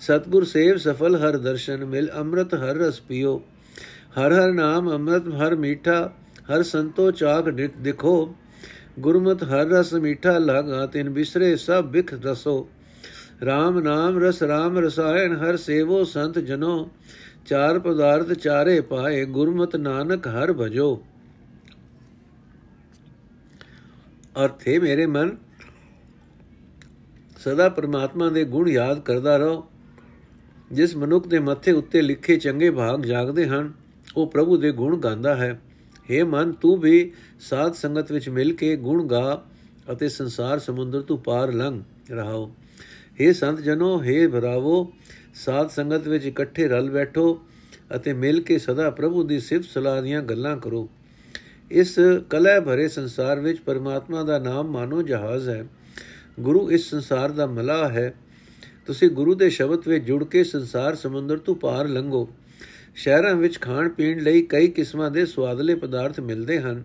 [0.00, 3.42] ਸਤਗੁਰ ਸੇਵ ਸਫਲ ਹਰ ਦਰਸ਼ਨ ਮਿਲ, ਅੰਮ੍ਰਿਤ ਹਰ ਰਸ ਪੀਓ।
[4.18, 6.12] ਹਰ ਹਰ ਨਾਮ ਅੰਮ੍ਰਿਤ ਹਰ ਮੀਠਾ,
[6.50, 7.48] ਹਰ ਸੰਤੋ ਚਾਖ
[7.82, 8.34] ਦਿਖੋ।
[8.98, 12.68] ਗੁਰਮਤ ਹਰ ਰਸ ਮੀਠਾ ਲਗਾ, ਤਿਨ ਬਿਸਰੇ ਸਭ ਬਿਖ ਰਸੋ।
[13.42, 16.90] RAM ਨਾਮ ਰਸ RAM ਰਸਾਇਣ, ਹਰ ਸੇਵੋ ਸੰਤ ਜਨੋ।
[17.46, 21.04] ਚਾਰ ਪਦਾਰਥ ਚਾਰੇ ਪਾਏ, ਗੁਰਮਤ ਨਾਨਕ ਹਰ ਭਜੋ।
[24.44, 25.36] ਅਰਥੇ ਮੇਰੇ ਮਨ,
[27.44, 29.66] ਸਦਾ ਪ੍ਰਮਾਤਮਾ ਦੇ ਗੁਣ ਯਾਦ ਕਰਦਾ ਰਹੋ।
[30.71, 33.71] ਜਿਸ ਮਨੁੱਖ ਦੇ ਮੱਥੇ ਉੱਤੇ ਲਿਖੇ ਚੰਗੇ ਭਾਗ ਜਾਗਦੇ ਹਨ
[34.15, 35.51] ਉਹ ਪ੍ਰਭੂ ਦੇ ਗੁਣ ਗਾਉਂਦਾ ਹੈ
[36.09, 39.43] हे ਮਨ ਤੂੰ ਵੀ ਸਾਧ ਸੰਗਤ ਵਿੱਚ ਮਿਲ ਕੇ ਗੁਣ ਗਾ
[39.91, 41.81] ਅਤੇ ਸੰਸਾਰ ਸਮੁੰਦਰ ਤੋਂ ਪਾਰ ਲੰਘ
[42.11, 42.49] ਰਹਾਓ
[43.19, 44.91] हे ਸੰਤ ਜਨੋ हे ਭਰਾਵੋ
[45.35, 47.39] ਸਾਧ ਸੰਗਤ ਵਿੱਚ ਇਕੱਠੇ ਰਲ ਬੈਠੋ
[47.95, 50.87] ਅਤੇ ਮਿਲ ਕੇ ਸਦਾ ਪ੍ਰਭੂ ਦੀ ਸਿਫਤ ਸਲਾਹ ਦੀਆਂ ਗੱਲਾਂ ਕਰੋ
[51.71, 51.95] ਇਸ
[52.29, 55.63] ਕਲਹ ਭਰੇ ਸੰਸਾਰ ਵਿੱਚ ਪਰਮਾਤਮਾ ਦਾ ਨਾਮ ਮਾਨੋ ਜਹਾਜ਼ ਹੈ
[56.39, 58.13] ਗੁਰੂ ਇਸ ਸੰਸਾਰ ਦਾ ਮਲਾਹ ਹੈ
[58.86, 62.28] ਤੁਸੀਂ ਗੁਰੂ ਦੇ ਸ਼ਬਦ ਵਿੱਚ ਜੁੜ ਕੇ ਸੰਸਾਰ ਸਮੁੰਦਰ ਤੋਂ ਪਾਰ ਲੰਘੋ।
[62.94, 66.82] ਸ਼ਹਿਰਾਂ ਵਿੱਚ ਖਾਣ ਪੀਣ ਲਈ ਕਈ ਕਿਸਮਾਂ ਦੇ ਸਵਾਦਲੇ ਪਦਾਰਥ ਮਿਲਦੇ ਹਨ।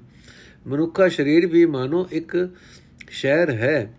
[0.67, 2.49] ਮਨੁੱਖਾ ਸਰੀਰ ਵੀ ਮਾਨੋ ਇੱਕ
[3.09, 3.93] ਸ਼ਹਿਰ ਹੈ।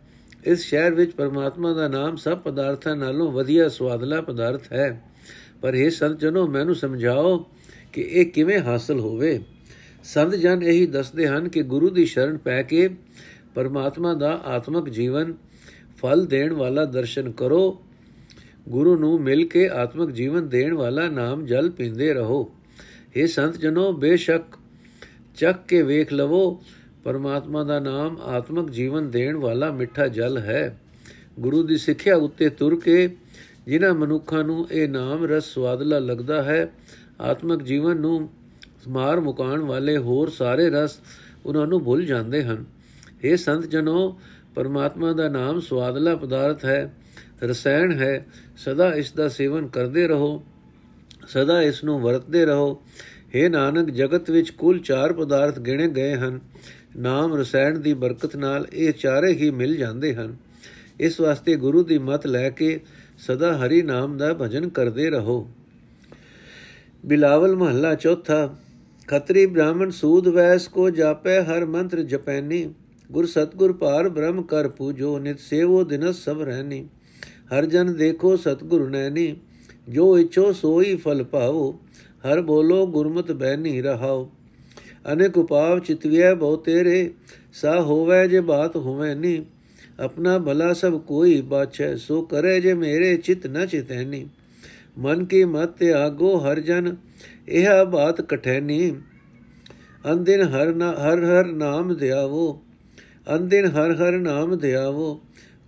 [0.45, 5.03] ਇਸ ਸ਼ਹਿਰ ਵਿੱਚ ਪਰਮਾਤਮਾ ਦਾ ਨਾਮ ਸਭ ਪਦਾਰਥਾਂ ਨਾਲੋਂ ਵਧੀਆ ਸਵਾਦਲਾ ਪਦਾਰਥ ਹੈ।
[5.61, 7.47] ਪਰ ਇਹ ਸੰਤ ਜਨੋ ਮੈਨੂੰ ਸਮਝਾਓ
[7.93, 9.41] ਕਿ ਇਹ ਕਿਵੇਂ ਹਾਸਲ ਹੋਵੇ?
[10.05, 12.89] ਸੰਤ ਜਨ ਇਹੀ ਦੱਸਦੇ ਹਨ ਕਿ ਗੁਰੂ ਦੀ ਸ਼ਰਨ ਪੈ ਕੇ
[13.55, 15.35] ਪਰਮਾਤਮਾ ਦਾ ਆਤਮਿਕ ਜੀਵਨ
[15.97, 17.85] ਫਲ ਦੇਣ ਵਾਲਾ ਦਰਸ਼ਨ ਕਰੋ।
[18.69, 22.51] ਗੁਰੂ ਨੂੰ ਮਿਲ ਕੇ ਆਤਮਿਕ ਜੀਵਨ ਦੇਣ ਵਾਲਾ ਨਾਮ ਜਲ ਪੀਂਦੇ ਰਹੋ।
[23.17, 24.43] ਇਹ ਸੰਤ ਜਨੋ ਬੇਸ਼ੱਕ
[25.37, 26.63] ਚੱਕ ਕੇ ਵੇਖ ਲਵੋ,
[27.05, 30.79] ਪਰਮਾਤਮਾ ਦਾ ਨਾਮ ਆਤਮਿਕ ਜੀਵਨ ਦੇਣ ਵਾਲਾ ਮਿੱਠਾ ਜਲ ਹੈ।
[31.41, 33.17] ਗੁਰੂ ਦੀ ਸਿੱਖਿਆ ਉੱਤੇ ਤੁਰ ਕੇ
[33.67, 36.73] ਜਿਨ੍ਹਾਂ ਮਨੁੱਖਾਂ ਨੂੰ ਇਹ ਨਾਮ ਰਸ ਸਵਾਦਲਾ ਲੱਗਦਾ ਹੈ,
[37.21, 38.29] ਆਤਮਿਕ ਜੀਵਨ ਨੂੰ
[38.89, 40.99] ਮਾਰ ਮੁਕਾਣ ਵਾਲੇ ਹੋਰ ਸਾਰੇ ਰਸ
[41.47, 42.65] ਉਹਨਾਂ ਨੂੰ ਭੁੱਲ ਜਾਂਦੇ ਹਨ।
[43.25, 44.21] ਇਹ ਸੰਤ ਜਨੋ
[44.55, 46.95] ਪਰਮਾਤਮਾ ਦਾ ਨਾਮ ਸਵਾਦਲਾ ਪਦਾਰਥ ਹੈ।
[47.43, 50.43] ਰਸਾਇਣ ਹੈ, ਸਦਾ ਇਸ ਦਾ ਸੇਵਨ ਕਰਦੇ ਰਹੋ,
[51.29, 52.83] ਸਦਾ ਇਸ ਨੂੰ ਵਰਤਦੇ ਰਹੋ।
[53.37, 56.41] हे ਨਾਨਕ, ਜਗਤ ਵਿੱਚ ਕੁੱਲ ਚਾਰ ਪਦਾਰਥ ਗਿਣੇ ਗਏ ਹਨ।
[56.97, 60.37] ਨਾਮ ਰਸਾਇਣ ਦੀ ਬਰਕਤ ਨਾਲ ਇਹ ਚਾਰੇ ਹੀ ਮਿਲ ਜਾਂਦੇ ਹਨ।
[61.01, 62.81] ਇਸ ਵਾਸਤੇ ਗੁਰੂ ਦੀ ਮਤ ਲੈ ਕੇ
[63.19, 65.51] ਸਦਾ ਹਰੀ ਨਾਮ ਦਾ ਭਜਨ ਕਰਦੇ ਰਹੋ।
[67.07, 68.57] ਬਿਲਾਵਲ ਮਹੱਲਾ ਚੌਥਾ,
[69.09, 72.75] ਖਤਰੀ ਬ੍ਰਾਹਮਣ ਸੂਦ ਵੈਸ ਕੋ ਜਾਪੈ ਹਰ ਮੰਤਰ ਜਪੈਨੀ।
[73.11, 76.89] ਗੁਰ ਸਤਗੁਰ ਭਾਰ ਬ੍ਰਹਮ ਕਰ ਪੂਜੋ, ਨਿਤ ਸੇਵੋ ਦਿਨਸ ਸਭ ਰਹਿਨੀ।
[77.53, 79.35] ਹਰ ਜਨ ਦੇਖੋ ਸਤਗੁਰ ਨੈਨੀ
[79.89, 81.71] ਜੋ ਇਛੋ ਸੋਈ ਫਲ ਪਾਵੋ
[82.25, 84.31] ਹਰ ਬੋਲੋ ਗੁਰਮਤ ਬੈਨੀ ਰਹਾਓ।
[85.13, 87.11] ਅਨੇਕ ਉਪਾਵ ਚਿਤਵਿਆ ਬਹੁ ਤੇਰੇ,
[87.53, 89.45] ਸਾ ਹੋਵੇ ਜੇ ਬਾਤ ਹੋਵੇ ਨੀ,
[90.01, 94.27] ਆਪਣਾ ਭਲਾ ਸਭ ਕੋਈ ਬਾਛੈ, ਸੋ ਕਰੇ ਜੇ ਮੇਰੇ ਚਿਤ ਨ ਚਿਤੈਨੀ।
[94.99, 96.97] ਮਨ ਕੀ ਮਤ ਆਗੋ ਹਰ ਜਨ,
[97.49, 98.93] ਇਹ ਬਾਤ ਕਠੈਨੀ।
[100.13, 102.63] ਅੰਦਿਨ ਹਰ ਹਰ ਹਰ ਨਾਮ ਦਿਆਵੋ
[103.35, 105.21] ਅੰਦਿਨ ਹਰ ਹਰ ਨਾਮ ਦਿਆਵੋ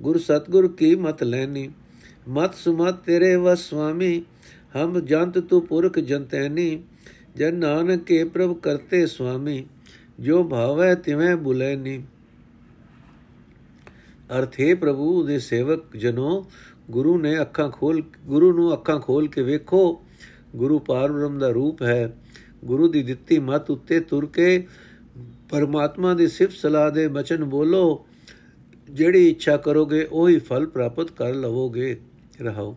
[0.02, 1.70] ਗੁਰ ਸਤਗੁਰ ਕੀ ਮਤ ਲੈਨੀ?
[2.28, 4.22] ਮਤ ਸੁਮਤ ਤੇਰੇ ਵਸ ਸੁਆਮੀ
[4.76, 6.82] ਹਮ ਜੰਤ ਤੂ ਪੁਰਖ ਜੰਤੈਨੀ
[7.36, 9.66] ਜਨ ਨਾਨਕ ਕੇ ਪ੍ਰਭ ਕਰਤੇ ਸੁਆਮੀ
[10.20, 12.02] ਜੋ ਭਾਵੈ ਤਿਵੇਂ ਬੁਲੈਨੀ।
[14.38, 16.46] ਅਰਥੇ ਪ੍ਰਭੂ ਦੇ ਸੇਵਕ ਜਨੋ,
[16.90, 20.04] ਗੁਰੂ ਨੇ ਅੱਖਾਂ ਖੋਲ, ਗੁਰੂ ਨੂੰ ਅੱਖਾਂ ਖੋਲ ਕੇ ਵੇਖੋ।
[20.56, 22.16] ਗੁਰੂ ਪਾਰਬ੍ਰਹਮ ਦਾ ਰੂਪ ਹੈ।
[22.64, 24.66] ਗੁਰੂ ਦੀ ਦਿੱਤੀ ਮਤ ਉੱਤੇ ਤੁਰ ਕੇ
[25.50, 28.06] ਪਰਮਾਤਮਾ ਦੀ ਸਿਫਤ ਸਲਾਹ ਦੇ ਬਚਨ ਬੋਲੋ।
[28.90, 32.00] ਜਿਹੜੀ ਇੱਛਾ ਕਰੋਗੇ, ਉਹੀ ਫਲ ਪ੍ਰਾਪਤ ਕਰ ਲਵੋਗੇ।
[32.42, 32.76] ਰਹੋ।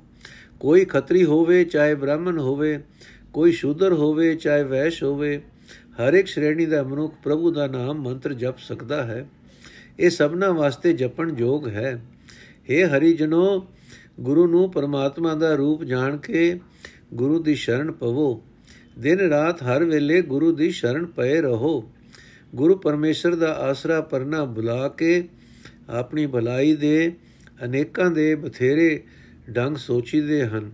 [0.60, 2.80] ਕੋਈ ਖੱਤਰੀ ਹੋਵੇ, ਚਾਹੇ ਬ੍ਰਾਹਮਣ ਹੋਵੇ,
[3.34, 8.34] ਕੋਈ ਸ਼ੂਦਰ ਹੋਵੇ, ਚਾਹੇ ਵੈਸ਼ ਹੋਵੇ, ਹਰ ਇੱਕ ਸ਼੍ਰੇਣੀ ਦਾ ਮਨੁੱਖ ਪ੍ਰਭੂ ਦਾ ਨਾਮ ਮੰਤਰ
[8.34, 9.30] ਜਪ ਸਕਦਾ ਹੈ।
[10.00, 12.06] ਇਹ ਸਭਨਾ ਵਾਸਤੇ ਜਪਣ ਯੋਗ ਹੈ।
[12.72, 13.68] हे ਹਰੀ ਜਨੋ
[14.20, 16.60] ਗੁਰੂ ਨੂੰ ਪਰਮਾਤਮਾ ਦਾ ਰੂਪ ਜਾਣ ਕੇ
[17.14, 18.44] ਗੁਰੂ ਦੀ ਸ਼ਰਨ ਪਵੋ।
[19.00, 21.92] ਦਿਨ ਰਾਤ ਹਰ ਵੇਲੇ ਗੁਰੂ ਦੀ ਸ਼ਰਨ ਪਏ ਰਹੋ।
[22.56, 25.28] ਗੁਰੂ ਪਰਮੇਸ਼ਰ ਦਾ ਆਸਰਾ ਪਰਨਾ ਬੁਲਾ ਕੇ
[25.90, 27.14] ਆਪਣੀ ਭਲਾਈ ਦੇ
[27.66, 29.04] ਅਨੇਕਾਂ ਦੇ ਬਥੇਰੇ
[29.56, 30.72] ਢੰਗ ਸੋਚੀਦੇ ਹਨ।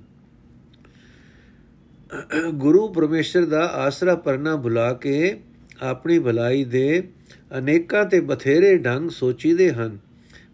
[2.54, 5.40] ਗੁਰੂ ਪਰਮੇਸ਼ਰ ਦਾ ਆਸਰਾ ਪਰਨਾ ਭੁਲਾ ਕੇ
[5.82, 7.04] ਆਪਣੀ ਭਲਾਈ ਦੇ
[7.58, 9.98] ਅਨੇਕਾਂ ਤੇ ਬਥੇਰੇ ਢੰਗ ਸੋਚੀਦੇ ਹਨ।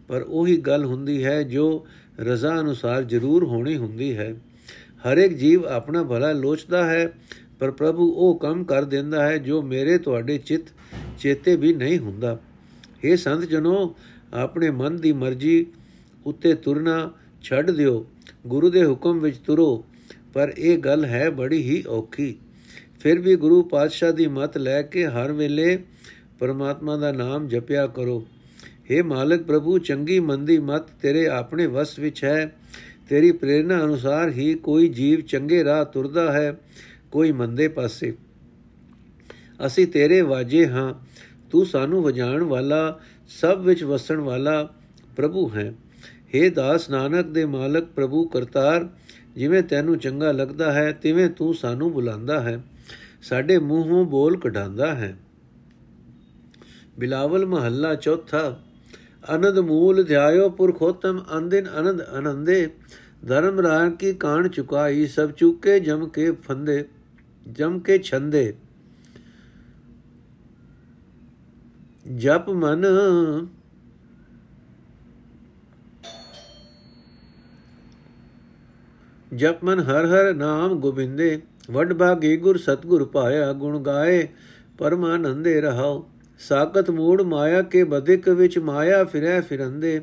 [0.08, 1.86] ਪਰ ਉਹੀ ਗੱਲ ਹੁੰਦੀ ਹੈ ਜੋ
[2.20, 4.34] ਰਜ਼ਾ ਅਨੁਸਾਰ ਜ਼ਰੂਰ ਹੋਣੀ ਹੁੰਦੀ ਹੈ।
[5.06, 7.12] ਹਰ ਇੱਕ ਜੀਵ ਆਪਣਾ ਭਲਾ ਲੋਚਦਾ ਹੈ,
[7.58, 10.62] ਪਰ ਪ੍ਰਭੂ ਉਹ ਕੰਮ ਕਰ ਦਿੰਦਾ ਹੈ ਜੋ ਮੇਰੇ ਤੁਹਾਡੇ ਚਿੱਤ,
[11.18, 12.38] ਚੇਤੇ ਵੀ ਨਹੀਂ ਹੁੰਦਾ।
[13.04, 13.96] ਇਹ ਸੰਤ ਜਨੋ
[14.34, 15.66] ਆਪਣੇ ਮਨ ਦੀ ਮਰਜ਼ੀ
[16.26, 17.12] ਉੱਤੇ ਤੁਰਨਾ
[17.42, 18.06] ਛੱਡ ਦਿਓ,
[18.46, 19.84] ਗੁਰੂ ਦੇ ਹੁਕਮ ਵਿੱਚ ਤੁਰੋ,
[20.32, 22.36] ਪਰ ਇਹ ਗੱਲ ਹੈ ਬੜੀ ਹੀ ਔਖੀ।
[23.00, 25.78] ਫਿਰ ਵੀ ਗੁਰੂ ਪਾਤਸ਼ਾਹ ਦੀ ਮਤ ਲੈ ਕੇ ਹਰ ਵੇਲੇ
[26.38, 28.26] ਪਰਮਾਤਮਾ ਦਾ ਨਾਮ ਜਪਿਆ ਕਰੋ।
[28.90, 32.56] हे ਮਾਲਕ ਪ੍ਰਭੂ, ਚੰਗੀ ਮੰਦੀ ਮਤ ਤੇਰੇ ਆਪਣੇ ਵਸ ਵਿੱਚ ਹੈ।
[33.08, 36.60] ਤੇਰੀ ਪ੍ਰੇਰਣਾ ਅਨੁਸਾਰ ਹੀ ਕੋਈ ਜੀਵ ਚੰਗੇ ਰਾਹ ਤੁਰਦਾ ਹੈ,
[37.12, 38.16] ਕੋਈ ਮੰਦੇ ਪਾਸੇ।
[39.66, 40.94] ਅਸੀਂ ਤੇਰੇ ਵਾਜੇ ਹਾਂ।
[41.50, 44.72] ਤੂੰ ਸਾਨੂੰ ਵਜਾਣ ਵਾਲਾ ਸਭ ਵਿੱਚ ਵਸਣ ਵਾਲਾ
[45.16, 45.74] ਪ੍ਰਭੂ ਹੈ।
[46.34, 48.88] हे ਦਾਸ ਨਾਨਕ ਦੇ ਮਾਲਕ, ਪ੍ਰਭੂ ਕਰਤਾਰ,
[49.34, 52.62] ਜਿਵੇਂ ਤੈਨੂੰ ਚੰਗਾ ਲੱਗਦਾ ਹੈ, ਤਿਵੇਂ ਤੂੰ ਸਾਨੂੰ ਬੁਲਾਉਂਦਾ ਹੈ।
[53.22, 55.16] ਸਾਡੇ ਮੂੰਹੋਂ ਬੋਲ ਕਢਾਉਂਦਾ ਹੈ।
[56.98, 58.60] ਬਿਲਾਵਲ ਮਹੱਲਾ ਚੌਥਾ,
[59.34, 62.68] ਅਨੰਦ ਮੂਲ ਧਿਆਇਓ ਪੁਰਖੋਤਮ ਅੰਦਿਨ ਅਨੰਦ ਅਨੰਦੇ,
[63.26, 66.84] ਧਰਮ ਰਾਣ ਕੀ ਕਾਣ ਚੁਕਾਈ, ਸਭ ਚੁੱਕੇ ਜਮ ਕੇ ਫੰਦੇ,
[67.52, 68.54] ਜਮ ਕੇ ਛੰਦੇ।
[72.16, 72.84] ਜਪ ਮਨ।
[79.36, 84.26] ਜਪ ਮਨ ਹਰ ਹਰ ਨਾਮ ਗੋਬਿੰਦੇ, ਵੱਡ ਭਾਗੀ ਗੁਰ ਸਤਗੁਰ ਪਾਇਆ ਗੁਣ ਗਾਏ,
[84.78, 90.00] ਪਰਮਾਨੰਦੇ ਰਹਾਓ ਸਾਕਤ ਮੂੜ ਮਾਇਆ ਕੇ ਬਦਿਕ ਵਿੱਚ ਮਾਇਆ ਫਿਰੈ ਫਿਰੰਦੇ,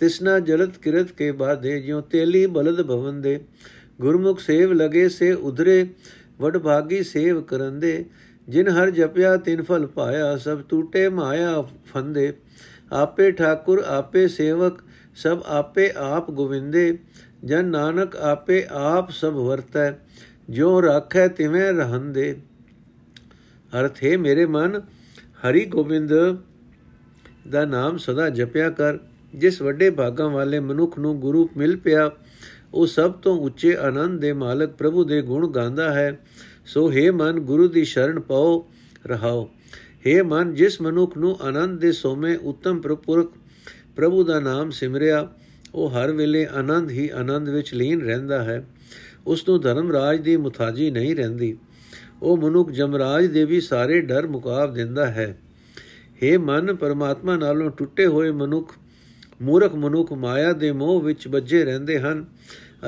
[0.00, 3.40] ਤਿਸਨਾ ਜਲਤ ਕਿਰਤ ਕੇ ਬਾਦੇ ਜਿਉ ਤੇਲੀ ਬਲਦ ਭਵੰਦੇ।
[4.00, 5.86] ਗੁਰਮੁਖ ਸੇਵ ਲਗੇ ਸੇ ਉਧਰੇ,
[6.40, 8.04] ਵਡ ਭਾਗੀ ਸੇਵ ਕਰੰਦੇ।
[8.48, 12.32] ਜਿਨ ਹਰ ਜਪਿਆ ਤਿਨ ਫਲ ਪਾਇਆ, ਸਭ ਟੂਟੇ ਮਾਇਆ ਫੰਦੇ।
[12.92, 14.78] ਆਪੇ ਠਾਕੁਰ, ਆਪੇ ਸੇਵਕ,
[15.16, 16.98] ਸਭ ਆਪੇ ਆਪ ਗੋਵਿੰਦੇ।
[17.44, 19.92] ਜਨ ਨਾਨਕ, ਆਪੇ ਆਪ ਸਭ ਵਰਤੈ
[20.50, 22.40] ਜੋ ਰੱਖੈ ਤਿਵੇਂ ਰਹੰਦੇ।
[23.80, 24.82] ਅਰਥ, ਹੈ ਮੇਰੇ ਮਨ,
[25.44, 26.12] ਹਰੀ ਗੋਬਿੰਦ,
[27.48, 28.98] ਦਾ ਨਾਮ ਸਦਾ ਜਪਿਆ ਕਰ।
[29.34, 32.10] ਜਿਸ ਵੱਡੇ ਭਾਗਾਂ ਵਾਲੇ ਮਨੁੱਖ ਨੂੰ ਗੁਰੂ ਮਿਲ ਪਿਆ,
[32.74, 36.18] ਉਹ ਸਭ ਤੋਂ ਉੱਚੇ ਆਨੰਦ ਦੇ ਮਾਲਕ ਪ੍ਰਭੂ ਦੇ ਗੁਣ ਗਾਉਂਦਾ ਹੈ।
[36.67, 38.65] ਸੋ हे ਮਨ ਗੁਰੂ ਦੀ ਸ਼ਰਨ ਪਾਓ
[39.07, 39.49] ਰਹਾਓ
[40.05, 43.31] हे ਮਨ ਜਿਸ ਮਨੁੱਖ ਨੂੰ ਆਨੰਦ ਦੇ ਸੋਮੇ ਉੱਤਮ ਪ੍ਰਪੁਰਖ
[43.95, 45.27] ਪ੍ਰਭੂ ਦਾ ਨਾਮ ਸਿਮਰਿਆ
[45.73, 48.63] ਉਹ ਹਰ ਵੇਲੇ ਆਨੰਦ ਹੀ ਆਨੰਦ ਵਿੱਚ ਲੀਨ ਰਹਿੰਦਾ ਹੈ
[49.25, 51.55] ਉਸ ਨੂੰ ਧਰਮ ਰਾਜ ਦੀ ਮੁਤਾਜੀ ਨਹੀਂ ਰਹਿੰਦੀ
[52.21, 55.35] ਉਹ ਮਨੁੱਖ ਜਮਰਾਜ ਦੇ ਵੀ ਸਾਰੇ ਡਰ ਮੁਕਾਬ ਦਿੰਦਾ ਹੈ
[56.21, 58.73] हे ਮਨ ਪਰਮਾਤਮਾ ਨਾਲੋਂ ਟੁੱਟੇ ਹੋਏ ਮਨੁੱਖ
[59.41, 62.25] ਮੂਰਖ ਮਨੁੱਖ ਮਾਇਆ ਦੇ ਮੋਹ ਵਿੱਚ ਵੱਜੇ ਰਹਿੰਦੇ ਹਨ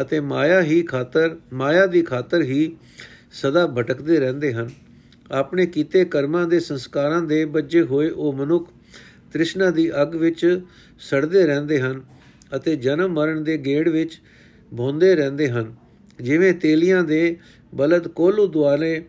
[0.02, 2.76] ਅਤੇ ਮਾਇਆ ਹੀ ਖਾਤਰ ਮਾਇਆ ਦੀ ਖਾਤਰ ਹੀ
[3.33, 4.71] ਸਦਾ ਭਟਕਦੇ ਰਹਿੰਦੇ ਹਨ।
[5.31, 8.71] ਆਪਣੇ ਕੀਤੇ ਕਰਮਾਂ ਦੇ ਸੰਸਕਾਰਾਂ ਦੇ ਵੱਜੇ ਹੋਏ ਉਹ ਮਨੁੱਖ
[9.33, 10.61] ਤ੍ਰਿਸ਼ਨਾ ਦੀ ਅੱਗ ਵਿੱਚ
[10.99, 12.03] ਸੜਦੇ ਰਹਿੰਦੇ ਹਨ
[12.57, 14.21] ਅਤੇ ਜਨਮ ਮਰਨ ਦੇ ਗੇੜ ਵਿੱਚ
[14.77, 15.75] ਭੌਂਦੇ ਰਹਿੰਦੇ ਹਨ।
[16.23, 17.37] ਜਿਵੇਂ ਤੇਲੀਆਂ ਦੇ
[17.75, 19.05] ਬਲਦ ਕੋਲੂ ਦੁਆਲੇ,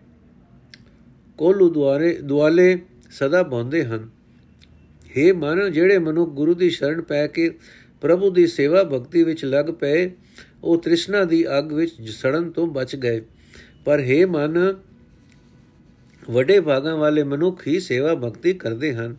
[1.37, 2.79] ਕੋਲੂ ਦੁਆਰੇ, ਦੁਆਲੇ
[3.11, 4.09] ਸਦਾ ਭੌਂਦੇ ਹਨ।
[5.09, 7.49] हे ਮਨ ਜਿਹੜੇ ਮਨੁ ਗੁਰੂ ਦੀ ਸ਼ਰਨ ਪੈ ਕੇ
[8.01, 10.11] ਪ੍ਰਭੂ ਦੀ ਸੇਵਾ ਭਗਤੀ ਵਿੱਚ ਲੱਗ ਪਏ,
[10.63, 13.21] ਉਹ ਤ੍ਰਿਸ਼ਨਾ ਦੀ ਅੱਗ ਵਿੱਚ ਸੜਨ ਤੋਂ ਬਚ ਗਏ।
[13.85, 14.75] ਪਰ हे ਮਨ,
[16.29, 19.15] ਵੱਡੇ ਭਾਗਾਂ ਵਾਲੇ ਮਨੁੱਖ ਹੀ ਸੇਵਾ ਭਗਤੀ ਕਰਦੇ ਹਨ।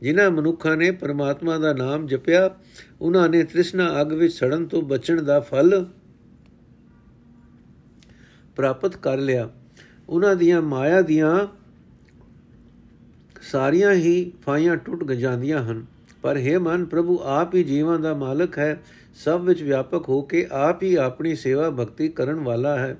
[0.00, 2.56] ਜਿਨ੍ਹਾਂ ਮਨੁੱਖਾਂ ਨੇ ਪਰਮਾਤਮਾ ਦਾ ਨਾਮ ਜਪਿਆ,
[3.00, 5.86] ਉਹਨਾਂ ਨੇ ਤ੍ਰਿਸ਼ਨਾ ਅਗ ਵਿੱਚ ਸੜਨ ਤੋਂ ਬਚਣ ਦਾ ਫਲ
[8.56, 9.50] ਪ੍ਰਾਪਤ ਕਰ ਲਿਆ।
[10.08, 11.46] ਉਹਨਾਂ ਦੀਆਂ ਮਾਇਆ ਦੀਆਂ
[13.42, 15.86] ਸਾਰੀਆਂ ਹੀ ਫਾਈਆਂ ਟੁੱਟ ਜਾਂਦੀਆਂ ਹਨ।
[16.22, 18.82] ਪਰ ਹੈ ਮਨ, ਪ੍ਰਭੂ ਆਪ ਹੀ ਜੀਵਾਂ ਦਾ ਮਾਲਕ ਹੈ।
[19.14, 22.96] ਸਭ ਵਿੱਚ ਵਿਆਪਕ ਹੋ ਕੇ ਆਪ ਹੀ ਆਪਣੀ ਸੇਵਾ ਭਗਤੀ ਕਰਨ ਵਾਲਾ ਹੈ।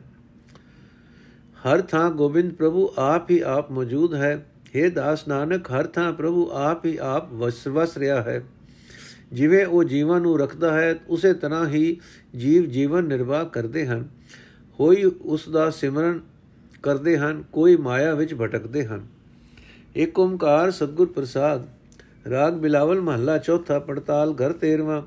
[1.66, 6.48] ਹਰ ਥਾਂ ਗੋਬਿੰਦ ਪ੍ਰਭੂ ਆਪ ਹੀ ਆਪ ਮੌਜੂਦ ਹੈ। हे ਦਾਸ ਨਾਨਕ, ਹਰ ਥਾਂ ਪ੍ਰਭੂ
[6.52, 7.32] ਆਪ ਹੀ ਆਪ
[7.68, 8.42] ਵਸ ਰਿਹਾ ਹੈ।
[9.32, 12.00] ਜਿਵੇਂ ਉਹ ਜੀਵਾਂ ਨੂੰ ਰੱਖਦਾ ਹੈ, ਉਸੇ ਤਰ੍ਹਾਂ ਹੀ
[12.36, 14.08] ਜੀਵ ਜੀਵਨ ਨਿਰਵਾਹ ਕਰਦੇ ਹਨ।
[14.80, 16.20] ਹੋਈ ਉਸ ਦਾ ਸਿਮਰਨ
[16.82, 19.06] ਕਰਦੇ ਹਨ, ਕੋਈ ਮਾਇਆ ਵਿੱਚ ਭਟਕਦੇ ਹਨ।
[19.96, 21.66] ਏਕ ਓੰਕਾਰ ਸਤਗੁਰ ਪ੍ਰਸਾਦ,
[22.30, 25.02] ਰਾਗ ਬਿਲਾਵਲ ਮਹੱਲਾ ਚੌਥਾ, ਪੜਤਾਲ ਘਰ 13ਵਾਂ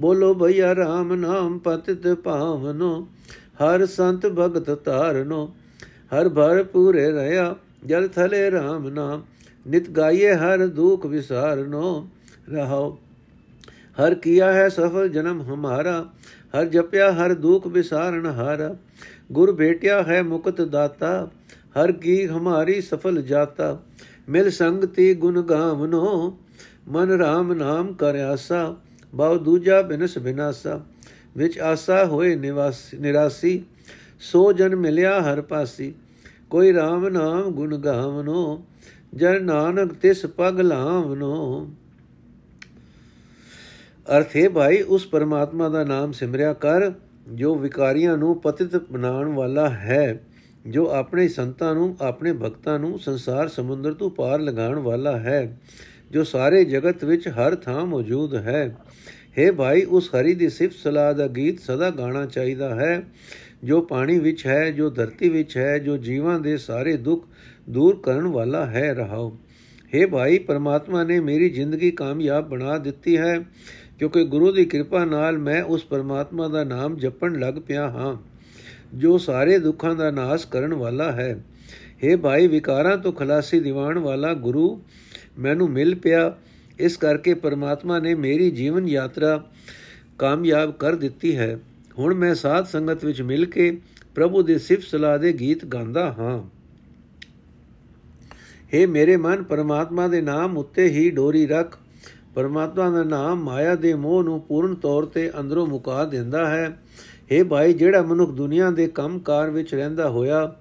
[0.00, 3.08] ਬੋਲੋ ਭਈਆ RAM ਨਾਮ ਪਤਿਤ ਭਾਵਨੋ,
[3.62, 5.54] ਹਰ ਸੰਤ ਭਗਤ ਤਾਰਨੋ
[6.12, 9.22] ਹਰ ਭਰ ਪੂਰੇ ਰਹਾ, ਜਲ ਥਲੇ RAM ਨਾਮ।
[9.68, 12.08] ਨਿਤ ਗਾਈਏ ਹਰ ਦੁਖ ਵਿਸਾਰਨੋ,
[12.52, 12.98] ਰਹਾਓ।
[14.02, 16.06] ਹਰ ਕੀਆ ਹੈ ਸਫਲ ਜਨਮ ਹਮਾਰਾ,
[16.56, 18.76] ਹਰ ਜਪਿਆ ਹਰ ਦੁਖ ਵਿਸਾਰਨ ਹਾਰਾ।
[19.32, 23.82] ਗੁਰ ਭੇਟਿਆ ਹੈ ਮੁਕਤ ਦਾਤਾ, ਹਰ ਕੀ ਹਮਾਰੀ ਸਫਲ ਜਾਤਾ।
[24.28, 26.38] ਮਿਲ ਸੰਗਤੀ ਗੁਣ ਗਾਵਨੋ,
[26.88, 28.76] ਮਨ RAM ਨਾਮ ਕਰ ਆਸਾ
[29.14, 30.80] ਬਹੁ ਦੂਜਾ ਬਿਨਸ ਬਿਨਾਸਾ।
[31.36, 33.64] ਵਿੱਚ ਆਸਾ ਹੋਏ ਨਿਵਾਸ ਨਿਰਾਸੀ
[34.20, 35.94] ਸੋ ਜਨ ਮਿਲਿਆ ਹਰ ਪਾਸੀ।
[36.50, 38.64] ਕੋਈ RAM ਨਾਮ ਗੁਣ ਗਾਵਨੋ,
[39.14, 41.68] ਜਨ ਨਾਨਕ ਤਿਸ ਪਗ ਲਾਵਨੋ।
[44.18, 46.92] ਅਰਥ ਹੈ ਭਾਈ, ਉਸ ਪਰਮਾਤਮਾ ਦਾ ਨਾਮ ਸਿਮਰਿਆ ਕਰ,
[47.32, 50.20] ਜੋ ਵਿਕਾਰੀਆਂ ਨੂੰ ਪਤਿਤ ਬਣਾਉਣ ਵਾਲਾ ਹੈ,
[50.66, 55.58] ਜੋ ਆਪਣੇ ਸੰਤਾਂ ਨੂੰ, ਆਪਣੇ ਭਗਤਾਂ ਨੂੰ ਸੰਸਾਰ ਸਮੁੰਦਰ ਤੋਂ ਪਾਰ ਲਗਾਉਣ ਵਾਲਾ ਹੈ,
[56.10, 58.76] ਜੋ ਸਾਰੇ ਜਗਤ ਵਿੱਚ ਹਰ ਥਾਂ ਮੌਜੂਦ ਹੈ।
[59.38, 63.02] हे ਭਾਈ, ਉਸ ਹਰੀ ਦੀ ਸਿਫਤ ਸਲਾਹ ਦਾ ਗੀਤ ਸਦਾ ਗਾਣਾ ਚਾਹੀਦਾ ਹੈ।
[63.64, 67.26] ਜੋ ਪਾਣੀ ਵਿੱਚ ਹੈ, ਜੋ ਧਰਤੀ ਵਿੱਚ ਹੈ, ਜੋ ਜੀਵਾਂ ਦੇ ਸਾਰੇ ਦੁੱਖ
[67.70, 69.36] ਦੂਰ ਕਰਨ ਵਾਲਾ ਹੈ, ਰਹਾਓ।
[69.94, 73.38] हे ਭਾਈ, ਪਰਮਾਤਮਾ ਨੇ ਮੇਰੀ ਜ਼ਿੰਦਗੀ ਕਾਮਯਾਬ ਬਣਾ ਦਿੱਤੀ ਹੈ,
[73.98, 78.16] ਕਿਉਂਕਿ ਗੁਰੂ ਦੀ ਕਿਰਪਾ ਨਾਲ ਮੈਂ ਉਸ ਪਰਮਾਤਮਾ ਦਾ ਨਾਮ ਜਪਣ ਲੱਗ ਪਿਆ ਹਾਂ,
[78.94, 81.32] ਜੋ ਸਾਰੇ ਦੁੱਖਾਂ ਦਾ ਨਾਸ਼ ਕਰਨ ਵਾਲਾ ਹੈ।
[82.04, 84.80] हे ਭਾਈ, ਵਿਕਾਰਾਂ ਤੋਂ ਖਲਾਸੀ ਦਿਵਾਣ ਵਾਲਾ ਗੁਰੂ
[85.38, 86.34] ਮੈਨੂੰ ਮਿਲ ਪਿਆ,
[86.78, 89.42] ਇਸ ਕਰਕੇ ਪਰਮਾਤਮਾ ਨੇ ਮੇਰੀ ਜੀਵਨ ਯਾਤਰਾ
[90.18, 91.58] ਕਾਮਯਾਬ ਕਰ ਦਿੱਤੀ ਹੈ।
[91.97, 93.71] ਹੁਣ ਮੈਂ ਸਾਧ ਸੰਗਤ ਵਿੱਚ ਮਿਲ ਕੇ
[94.15, 96.37] ਪ੍ਰਭੂ ਦੇ ਸਿਫਤ ਸਲਾਹ ਦੇ ਗੀਤ ਗਾਉਂਦਾ ਹਾਂ
[98.73, 101.77] हे ਮੇਰੇ ਮਨ ਪਰਮਾਤਮਾ ਦੇ ਨਾਮ ਉੱਤੇ ਹੀ ਡੋਰੀ ਰੱਖ
[102.35, 106.67] ਪਰਮਾਤਮਾ ਦਾ ਨਾਮ ਮਾਇਆ ਦੇ ਮੋਹ ਨੂੰ ਪੂਰਨ ਤੌਰ ਤੇ ਅੰਦਰੋਂ ਮੁਕਾ ਦਿੰਦਾ ਹੈ
[107.31, 110.55] हे ਭਾਈ ਜਿਹੜਾ ਮਨੁੱਖ ਦੁਨੀਆ ਦੇ ਕੰਮਕਾਰ ਵਿੱਚ ਰਹਿੰਦਾ ਹੋਇਆ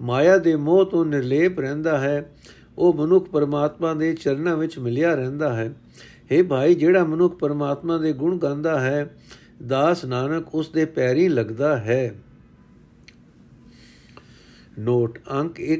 [0.00, 2.30] ਮਾਇਆ ਦੇ ਮੋਹ ਤੋਂ ਨਿਰਲੇਪ ਰਹਿੰਦਾ ਹੈ
[2.76, 5.68] ਉਹ ਮਨੁੱਖ ਪਰਮਾਤਮਾ ਦੇ ਚਰਨਾਂ ਵਿੱਚ ਮਿਲਿਆ ਰਹਿੰਦਾ ਹੈ
[6.32, 9.06] हे ਭਾਈ ਜਿਹੜਾ ਮਨੁੱਖ ਪਰਮਾਤਮਾ ਦੇ ਗੁਣ ਗਾਉਂਦਾ ਹੈ
[9.67, 12.15] ਦਾਸ ਨਾਨਕ ਉਸ ਦੇ ਪੈਰੀ ਲੱਗਦਾ ਹੈ।
[14.79, 15.79] ਨੋਟ, ਅੰਕ 1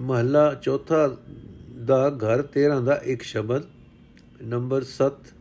[0.00, 1.16] ਮਹਲਾ ਚੌਥਾ
[1.84, 3.62] ਦਾ ਘਰ 13 ਦਾ ਇੱਕ ਸ਼ਬਦ,
[4.42, 5.32] ਨੰਬਰ 7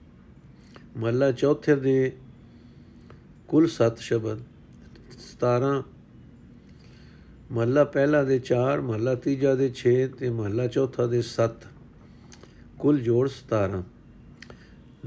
[0.97, 2.11] ਮਹਲਾ ਚੌਥੇ ਦੇ
[3.47, 4.39] ਕੁੱਲ 7 ਸ਼ਬਦ
[5.25, 5.83] 17
[7.51, 11.69] ਮਹਲਾ ਪਹਿਲਾ ਦੇ 4 ਮਹਲਾ ਤੀਜਾ ਦੇ 6 ਤੇ ਮਹਲਾ ਚੌਥਾ ਦੇ 7
[12.79, 13.83] ਕੁੱਲ ਜੋੜ 17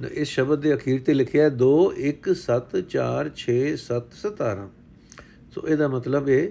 [0.09, 1.71] ਇਸ ਸ਼ਬਦ ਦੇ ਅਖੀਰ ਤੇ ਲਿਖਿਆ ਹੈ 2
[2.09, 4.67] 1 7 4 6 7 17
[5.55, 6.43] ਸੋ ਇਹਦਾ ਮਤਲਬ ਹੈ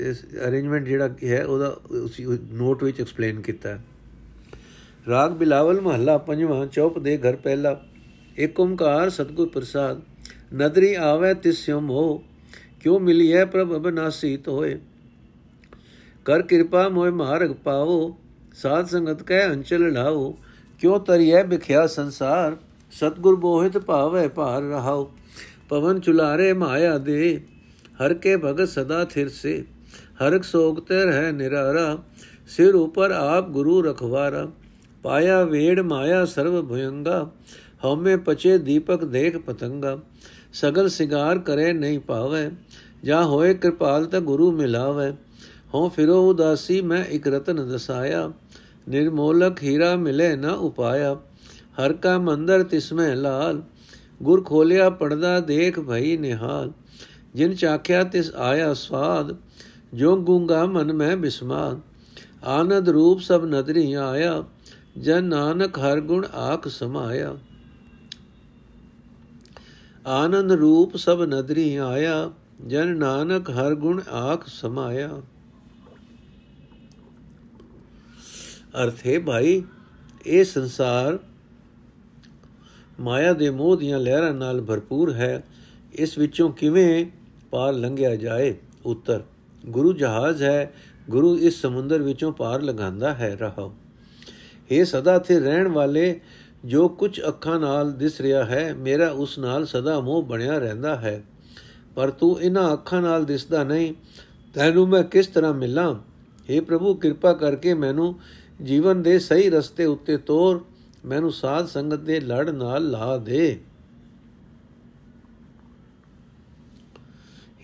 [0.00, 2.20] ਇਸ ਅਰੇਂਜਮੈਂਟ ਜਿਹੜਾ ਹੈ, ਉਹਦਾ ਉਸ
[2.52, 3.80] ਨੋਟ ਵਿੱਚ ਐਕਸਪਲੇਨ ਕੀਤਾ ਹੈ।
[5.08, 7.80] ਰਾਗ ਬਿਲਾਵਲ ਮਹੱਲਾ ਪੰਜਵਾਂ ਚੌਪ ਦੇ ਘਰ ਪਹਿਲਾ
[8.38, 10.00] ਏਕ ਓੰਕਾਰ ਸਤਗੁਰ ਪ੍ਰਸਾਦ,
[10.54, 12.22] ਨਦਰੀ ਆਵੇ ਤਿਸਿਉ ਮੋਹ,
[12.80, 14.78] ਕਿਉ ਮਿਲਿਐ ਪ੍ਰਭ ਅਬਨਾਸੀ ਤੋਏ
[16.24, 18.16] ਕਰ ਕਿਰਪਾ ਮੋਇ ਮਾਰਗ ਪਾਵੋ,
[18.54, 20.36] ਸਾਧ ਸੰਗਤ ਕਹਿ ਅੰਚਲ ਲਾਓ
[20.84, 22.56] ਕਿਉ ਤਰੀਐ ਬਿਖਿਆ ਸੰਸਾਰ
[22.92, 25.06] ਸਤਗੁਰ ਬੋਹਿਤ ਭਾਵੈ ਭਾਰ ਰਹਾਉ
[25.68, 27.40] ਪਵਨ ਚੁਲਾਰੇ ਮਾਇਆ ਦੇ
[28.00, 29.62] ਹਰ ਕੇ ਭਗਤ ਸਦਾ ਥਿਰ ਸੇ
[30.22, 31.86] ਹਰਕ ਸੋਗਤੇ ਰਹਿ ਨਿਰਾਰਾ
[32.48, 34.46] ਸਿਰ ਉਪਰ ਆਪ ਗੁਰੂ ਰਖਵਾਰਾ
[35.02, 37.18] ਪਾਇਆ ਵੇੜ ਮਾਇਆ ਸਰਵ ਭਯੰਗਾ
[37.84, 39.98] ਹਉਮੈ ਪਚੇ ਦੀਪਕ ਦੇਖ ਪਤੰਗਾ
[40.52, 42.48] ਸਗਲ ਸਿਗਾਰ ਕਰੇ ਨਹੀਂ ਪਾਵੇ
[43.04, 45.12] ਜਾਂ ਹੋਏ ਕਿਰਪਾਲ ਤਾ ਗੁਰੂ ਮਿਲਾਵੇ
[45.74, 48.30] ਹਉ ਫਿਰੋ ਉਦਾਸੀ ਮੈਂ ਇਕ ਰਤਨ ਦਸਾਇਆ
[48.88, 51.14] ਨਿਰਮੋਲਕ ਹੀਰਾ ਮਿਲੇ ਨਾ ਉਪਾਇਆ,
[51.80, 53.62] ਹਰ ਕਾ ਮੰਦਰ ਤਿਸਮੈ ਲਾਲ,
[54.22, 56.72] ਗੁਰ ਖੋਲਿਆ ਪਰਦਾ ਦੇਖ ਭਈ ਨਿਹਾਲ,
[57.34, 59.36] ਜਿਨ ਚਾਖਿਆ ਤਿਸ ਆਇਆ ਸਵਾਦ,
[59.94, 61.80] ਜੋ ਗੁੰਗਾ ਮਨ ਮੈਂ ਬਿਸਮਾਦ
[62.44, 64.44] ਆਨੰਦ ਰੂਪ ਸਭ ਨਦਰੀ ਆਇਆ,
[64.98, 67.36] ਜਨ ਨਾਨਕ ਹਰ ਗੁਣ ਆਖ ਸਮਾਇਆ।
[70.06, 72.30] ਆਨੰਦ ਰੂਪ ਸਭ ਨਦਰੀ ਆਇਆ,
[72.66, 75.22] ਜਨ ਨਾਨਕ ਹਰ ਗੁਣ ਆਖ ਸਮਾਇਆ।
[78.82, 79.62] ਅਰਥ ਹੈ ਭਾਈ,
[80.26, 81.18] ਇਹ ਸੰਸਾਰ
[83.00, 85.44] ਮਾਇਆ ਦੇ ਮੋਹ ਦੀਆਂ ਲਹਿਰਾਂ ਨਾਲ ਭਰਪੂਰ ਹੈ।
[85.92, 87.06] ਇਸ ਵਿੱਚੋਂ ਕਿਵੇਂ
[87.50, 88.54] ਪਾਰ ਲੰਘਿਆ ਜਾਏ?
[88.84, 89.22] ਉੱਤਰ,
[89.66, 90.74] ਗੁਰੂ ਜਹਾਜ਼ ਹੈ।
[91.10, 93.74] ਗੁਰੂ ਇਸ ਸਮੁੰਦਰ ਵਿੱਚੋਂ ਪਾਰ ਲੰਘਾਉਂਦਾ ਹੈ ਰਹਾਓ
[94.70, 96.20] ਇਹ ਸਦਾ ਤੇ ਰਹਿਣ ਵਾਲੇ,
[96.64, 101.24] ਜੋ ਕੁਝ ਅੱਖਾਂ ਨਾਲ ਦਿਸ ਰਿਹਾ ਹੈ, ਮੇਰਾ ਉਸ ਨਾਲ ਸਦਾ ਮੋਹ ਬਣਿਆ ਰਹਿੰਦਾ ਹੈ।
[101.94, 103.94] ਪਰ ਤੂੰ ਇਹਨਾਂ ਅੱਖਾਂ ਨਾਲ ਦਿਸਦਾ ਨਹੀਂ,
[104.54, 105.94] ਤੈਨੂੰ ਮੈਂ ਕਿਸ ਤਰ੍ਹਾਂ ਮਿਲਾਂ?
[106.50, 108.20] हे ਪ੍ਰਭੂ, ਕਿਰਪਾ ਕਰਕੇ ਮੈਨੂੰ
[108.62, 110.64] ਜੀਵਨ ਦੇ ਸਹੀ ਰਸਤੇ ਉੱਤੇ ਤੋਰ,
[111.04, 113.60] ਮੈਨੂੰ ਸਾਧ ਸੰਗਤ ਦੇ ਲੜ ਨਾਲ ਲਾ ਦੇ।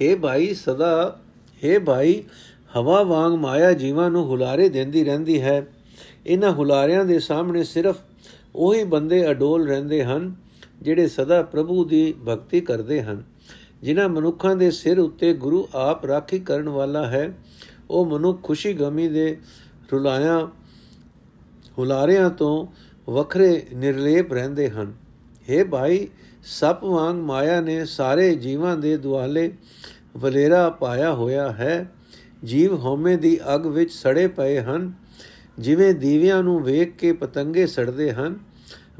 [0.03, 1.20] हे ਭਾਈ ਸਦਾ
[1.64, 2.24] हे ਭਾਈ,
[2.76, 5.66] ਹਵਾ ਵਾਂਗ ਮਾਇਆ ਜੀਵਾਂ ਨੂੰ ਹੁਲਾਰੇ ਦਿੰਦੀ ਰਹਿੰਦੀ ਹੈ।
[6.26, 7.96] ਇਹਨਾਂ ਹੁਲਾਰਿਆਂ ਦੇ ਸਾਹਮਣੇ ਸਿਰਫ
[8.55, 10.35] ਉਹੀ ਬੰਦੇ ਅਡੋਲ ਰਹਿੰਦੇ ਹਨ,
[10.83, 13.22] ਜਿਹੜੇ ਸਦਾ ਪ੍ਰਭੂ ਦੀ ਭਗਤੀ ਕਰਦੇ ਹਨ।
[13.83, 17.38] ਜਿਨ੍ਹਾਂ ਮਨੁੱਖਾਂ ਦੇ ਸਿਰ ਉੱਤੇ ਗੁਰੂ ਆਪ ਰਾਖੀ ਕਰਨ ਵਾਲਾ ਹੈ,
[17.90, 19.38] ਉਹ ਮਨੁੱਖ ਖੁਸ਼ੀ ਗਮੀ ਦੇ
[19.92, 20.60] ਰੁਲਾਇਆਂ
[21.78, 22.66] ਹੁਲਾਰਿਆਂ ਤੋਂ
[23.11, 24.92] ਵੱਖਰੇ ਨਿਰਲੇਪ ਰਹਿੰਦੇ ਹਨ।
[25.50, 26.09] हे ਭਾਈ,
[26.44, 29.52] ਸੱਪ ਵਾਂਗ ਮਾਇਆ ਨੇ ਸਾਰੇ ਜੀਵਾਂ ਦੇ ਦੁਆਲੇ
[30.16, 31.92] ਵਲੇਰਾ ਪਾਇਆ ਹੋਇਆ ਹੈ।
[32.44, 34.92] ਜੀਵ ਹਉਮੈ ਦੀ ਅਗ ਵਿੱਚ ਸੜੇ ਪਏ ਹਨ।
[35.59, 38.38] ਜਿਵੇਂ ਦੀਵਿਆਂ ਨੂੰ ਵੇਖ ਕੇ ਪਤੰਗੇ ਸੜਦੇ ਹਨ।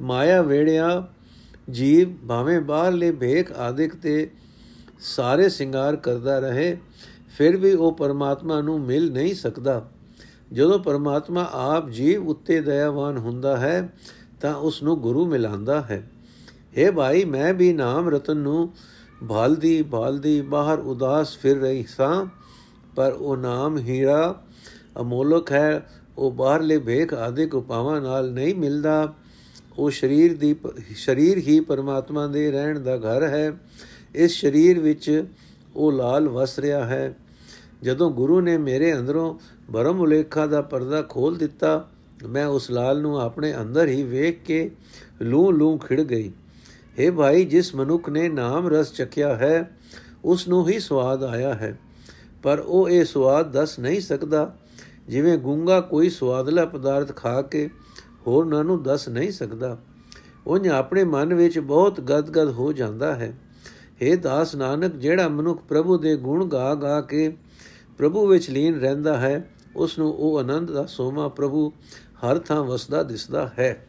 [0.01, 1.09] ਮਾਇਆ ਵੇੜਿਆ,
[1.71, 4.31] ਜੀਵ ਭਾਵੇਂ ਬਾਹਰਲੇ ਭੇਖ ਆਦਿਕ ਤੇ
[5.01, 6.79] ਸਾਰੇ ਸ਼ਿੰਗਾਰ ਕਰਦਾ ਰਹੇ,
[7.39, 9.91] ਫਿਰ ਵੀ ਉਹ ਪਰਮਾਤਮਾ ਨੂੰ ਮਿਲ ਨਹੀਂ ਸਕਦਾ।
[10.53, 13.93] ਜਦੋਂ ਪਰਮਾਤਮਾ ਆਪ ਜੀਵ ਉੱਤੇ ਦਇਆਵਾਨ ਹੁੰਦਾ ਹੈ,
[14.41, 16.11] ਤਾਂ ਉਸ ਨੂੰ ਗੁਰੂ ਮਿਲਾਂਦਾ ਹੈ।
[16.79, 18.73] हे ਭਾਈ, ਮੈਂ ਵੀ ਨਾਮ ਰਤਨ ਨੂੰ
[19.29, 22.27] ਭਾਲਦੀ ਭਾਲਦੀ ਬਾਹਰ ਉਦਾਸ ਫਿਰ ਰਹੀ ਸਾਂ,
[22.97, 24.43] ਪਰ ਉਹ ਨਾਮ ਹੀਰਾ
[25.01, 25.87] ਅਮੋਲਕ ਹੈ,
[26.19, 29.15] ਉਹ ਬਾਹਰਲੇ ਭੇਖ ਆਦਿਕ ਉਪਾਵਾਂ ਨਾਲ ਨਹੀਂ ਮਿਲਦਾ।
[29.79, 30.57] ਉਹ ਸਰੀਰ ਦੀ
[30.97, 33.53] ਸਰੀਰ ਹੀ ਪਰਮਾਤਮਾ ਦੇ ਰਹਿਣ ਦਾ ਘਰ ਹੈ।
[34.15, 35.25] ਇਸ ਸਰੀਰ ਵਿੱਚ
[35.77, 37.17] ਉਹ ਲਾਲ ਵਸ ਰਿਹਾ ਹੈ।
[37.83, 39.35] ਜਦੋਂ ਗੁਰੂ ਨੇ ਮੇਰੇ ਅੰਦਰੋਂ
[39.73, 41.91] ਬਰਮ ਉਲੇਖਾ ਦਾ ਪਰਦਾ ਖੋਲ ਦਿੱਤਾ।
[42.29, 44.71] ਮੈਂ ਉਸ ਲਾਲ ਨੂੰ ਆਪਣੇ ਅੰਦਰ ਹੀ ਵੇਖ ਕੇ
[45.23, 46.33] ਲੂ ਲੂ ਖਿੜ ਗਈ।
[46.99, 49.77] हे ਭਾਈ, ਜਿਸ ਮਨੁੱਖ ਨੇ ਨਾਮ ਰਸ ਚਖਿਆ ਹੈ,
[50.25, 51.79] ਉਸ ਨੂੰ ਹੀ ਸਵਾਦ ਆਇਆ ਹੈ।
[52.43, 54.57] ਪਰ ਉਹ ਇਹ ਸਵਾਦ ਦੱਸ ਨਹੀਂ ਸਕਦਾ।
[55.09, 57.71] ਜਿਵੇਂ ਗੁੰਗਾ ਕੋਈ ਸਵਾਦਲਾ ਪਦਾਰਥ ਖਾ ਕੇ
[58.27, 59.79] ਹੋਰਨਾਂ ਨੂੰ ਦੱਸ ਨਹੀਂ ਸਕਦਾ।
[60.47, 63.39] ਉਹ ਆਪਣੇ ਮਨ ਵਿੱਚ ਬਹੁਤ ਗਦਗਦ ਹੋ ਜਾਂਦਾ ਹੈ।
[64.03, 67.37] हे ਦਾਸ ਨਾਨਕ, ਜਿਹੜਾ ਮਨੁੱਖ ਪ੍ਰਭੂ ਦੇ ਗੁਣ ਗਾ ਗਾ ਕੇ
[67.99, 71.73] ਪ੍ਰਭੂ ਵਿੱਚ ਲੀਨ ਰਹਿੰਦਾ ਹੈ ਉਸ ਨੂੰ ਉਹ ਆਨੰਦ ਦਾ ਸੋਮਾ ਪ੍ਰਭੂ
[72.25, 73.87] ਹਰ ਥਾਂ ਵਸਦਾ ਦਿਸਦਾ ਹੈ।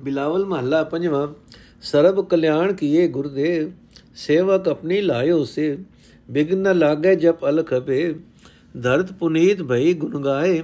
[0.00, 1.28] ਬਿਲਾਵਲ ਮਹੱਲਾ ਪੰਜਵਾਂ,
[1.82, 3.70] ਸਰਬ ਕਲਿਆਣ ਕੀਏ ਗੁਰਦੇਵ,
[4.14, 5.78] ਸੇਵਕ ਆਪਣੀ ਲਾਇਓ ਸੇ,
[6.30, 8.14] ਬਿਗਨ ਨ ਲਾਗੇ ਜਪ ਅਲਖ ਭੇ
[8.82, 10.62] ਧਰਤ ਪੁਨੀਤ ਭਈ ਗੁਣ ਗਾਏ,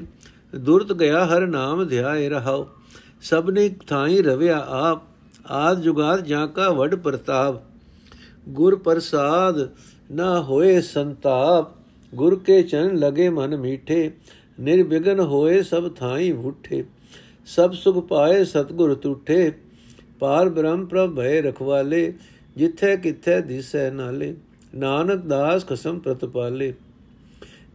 [0.57, 2.69] ਦੁਰਤ ਗਿਆ ਹਰ ਨਾਮ ਧਿਆਏ ਰਹਾਓ
[3.23, 5.03] ਸਭਨੇ ਥਾਈ ਰਵਿਆ ਆਪ,
[5.47, 7.63] ਆਦ ਜੁਗਾਦ ਜਾਂ ਕਾ ਵਡ ਪ੍ਰਤਾਪ,
[8.49, 9.69] ਗੁਰ ਪ੍ਰਸਾਦ
[10.11, 11.82] ਨਾ ਹੋਏ ਸੰਤਾਪ।
[12.13, 14.11] ਗੁਰ ਕੇ ਚਰਨ ਲਗੇ ਮਨ ਮੀਠੇ
[14.61, 16.85] ਨਿਰਵਿਗਨ ਹੋਏ ਸਭ ਥਾਈ ਭੁੱਠੇ
[17.47, 19.53] ਸਭ ਸੁਖ ਪਾਏ ਸਤਗੁਰ ਤੁਠੇ,
[20.19, 22.13] ਪਾਰ ਬ੍ਰਹਮ ਪ੍ਰਭ ਭਏ ਰਖਵਾਲੇ,
[22.57, 24.35] ਜਿੱਥੇ ਕਿੱਥੇ ਦਿਸੈ ਨਾਲੇ,
[24.75, 26.73] ਨਾਨਕ ਦਾਸ ਕਸਮ ਪ੍ਰਤਪਾਲੇ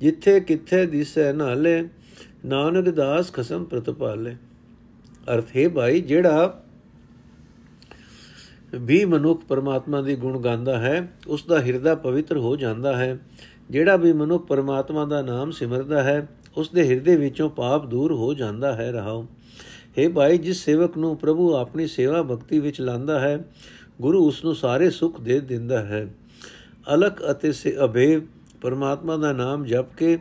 [0.01, 1.83] ਜਿੱਥੇ ਕਿੱਥੇ ਦਿਸੈ ਨਾਲੇ,
[2.45, 4.35] ਨਾਨਕ ਦਾਸ ਖਸਮ ਪ੍ਰਤਪਾਲੇ
[5.33, 6.63] ਅਰਥ ਹੈ ਭਾਈ, ਜਿਹੜਾ
[8.75, 13.17] ਵੀ ਮਨੁੱਖ ਪਰਮਾਤਮਾ ਦੀ ਗੁਣ ਗਾਉਂਦਾ ਹੈ ਉਸ ਦਾ ਹਿਰਦਾ ਪਵਿੱਤਰ ਹੋ ਜਾਂਦਾ ਹੈ।
[13.69, 16.27] ਜਿਹੜਾ ਵੀ ਮਨੁੱਖ ਪਰਮਾਤਮਾ ਦਾ ਨਾਮ ਸਿਮਰਦਾ ਹੈ
[16.57, 19.25] ਉਸ ਦੇ ਹਿਰਦੇ ਵਿੱਚੋਂ ਪਾਪ ਦੂਰ ਹੋ ਜਾਂਦਾ ਹੈ ਰਹਾਉ
[19.97, 23.45] हे ਭਾਈ, ਜਿਸ ਸੇਵਕ ਨੂੰ ਪ੍ਰਭੂ ਆਪਣੀ ਸੇਵਾ ਭਗਤੀ ਵਿੱਚ ਲਾਂਦਾ ਹੈ,
[24.01, 26.07] ਗੁਰੂ ਉਸ ਨੂੰ ਸਾਰੇ ਸੁੱਖ ਦੇ ਦਿੰਦਾ ਹੈ।
[26.93, 28.21] ਅਲਕ ਅਤੇ ਸੇ ਅਭੇਵ
[28.61, 30.17] ਪਰਮਾਤਮਾ ਦਾ ਨਾਮ ਜਪ ਕੇ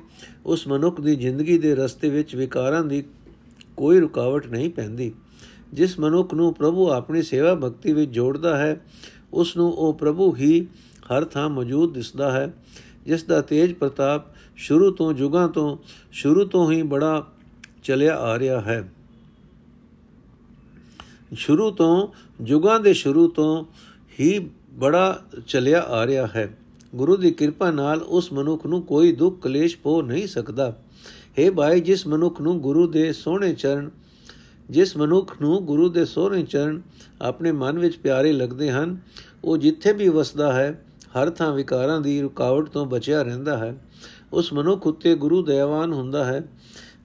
[0.46, 3.02] ਉਸ ਮਨੁੱਖ ਦੀ ਜ਼ਿੰਦਗੀ ਦੇ ਰਸਤੇ ਵਿੱਚ ਵਿਕਾਰਾਂ ਦੀ
[3.76, 5.12] ਕੋਈ ਰੁਕਾਵਟ ਨਹੀਂ ਪੈਂਦੀ।
[5.72, 8.80] ਜਿਸ ਮਨੁੱਖ ਨੂੰ ਪ੍ਰਭੂ ਆਪਣੀ ਸੇਵਾ ਭਗਤੀ ਵਿੱਚ ਜੋੜਦਾ ਹੈ
[9.32, 10.66] ਉਸ ਨੂੰ ਉਹ ਪ੍ਰਭੂ ਹੀ
[11.12, 12.52] ਹਰ ਥਾਂ ਮੌਜੂਦ ਦਿਸਦਾ ਹੈ।
[13.06, 14.22] ਜਿਸ ਦਾ ਤੇਜ ਪ੍ਰਤਾਪ
[14.56, 15.76] ਸ਼ੁਰੂ ਤੋਂ ਯੁਗਾਂ ਤੋਂ
[16.12, 17.26] ਸ਼ੁਰੂ ਤੋਂ ਹੀ ਬੜਾ
[17.82, 18.92] ਚੱਲਿਆ ਆ ਰਿਹਾ ਹੈ।
[21.34, 22.08] ਸ਼ੁਰੂ ਤੋਂ
[22.46, 23.64] ਯੁਗਾਂ ਦੇ ਸ਼ੁਰੂ ਤੋਂ
[24.20, 26.58] ਹੀ ਬੜਾ ਚੱਲਿਆ ਆ ਰਿਹਾ ਹੈ।
[26.94, 30.76] ਗੁਰੂ ਦੀ ਕਿਰਪਾ ਨਾਲ ਉਸ ਮਨੁੱਖ ਨੂੰ ਕੋਈ ਦੁੱਖ ਕਲੇਸ਼ ਪੋ ਨਹੀਂ ਸਕਦਾ।
[31.38, 33.90] ਹੈ ਭਾਈ, ਜਿਸ ਮਨੁੱਖ ਨੂੰ ਗੁਰੂ ਦੇ ਸੋਹਣੇ ਚਰਨ,
[34.70, 36.82] ਜਿਸ ਮਨੁੱਖ ਨੂੰ ਗੁਰੂ ਦੇ ਸੋਹਣੇ ਚਰਨ
[37.22, 38.98] ਆਪਣੇ ਮਨ ਵਿੱਚ ਪਿਆਰੇ ਲੱਗਦੇ ਹਨ,
[39.44, 40.85] ਉਹ ਜਿੱਥੇ ਵੀ ਵਸਦਾ ਹੈ
[41.16, 43.84] ਹਰ ਥਾਂ ਵਿਕਾਰਾਂ ਦੀ ਰੁਕਾਵਟ ਤੋਂ ਬਚਿਆ ਰਹਿੰਦਾ ਹੈ।
[44.32, 46.42] ਉਸ ਮਨੁੱਖ ਉਤੇ ਗੁਰੂ ਦਇਆਵਾਨ ਹੁੰਦਾ ਹੈ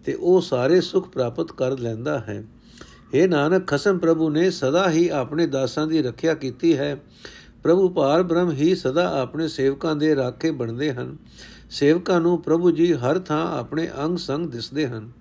[0.06, 2.44] ਤੇ ਉਹ ਸਾਰੇ ਸੁਖ ਪ੍ਰਾਪਤ ਕਰ ਲੈਂਦਾ ਹੈ।
[3.14, 7.02] ਇਹ ਨਾਨਕ, ਖਸਮ ਪ੍ਰਭੂ ਨੇ ਸਦਾ ਹੀ ਆਪਣੇ ਦਾਸਾਂ ਦੀ ਰੱਖਿਆ ਕੀਤੀ ਹੈ।
[7.64, 11.18] ਪ੍ਰਭੂ ਪਾਰ ਬ੍ਰਹਮ ਹੀ ਸਦਾ ਆਪਣੇ ਸੇਵਕਾਂ ਦੇ ਰਾਖੇ ਬਣਦੇ ਹਨ।
[11.70, 15.21] ਸੇਵਕਾਂ ਨੂੰ ਪ੍ਰਭੂ ਜੀ ਹਰ ਥਾਂ ਆਪਣੇ ਅੰਗ ਸੰਗ ਦਿਸਦੇ ਹਨ।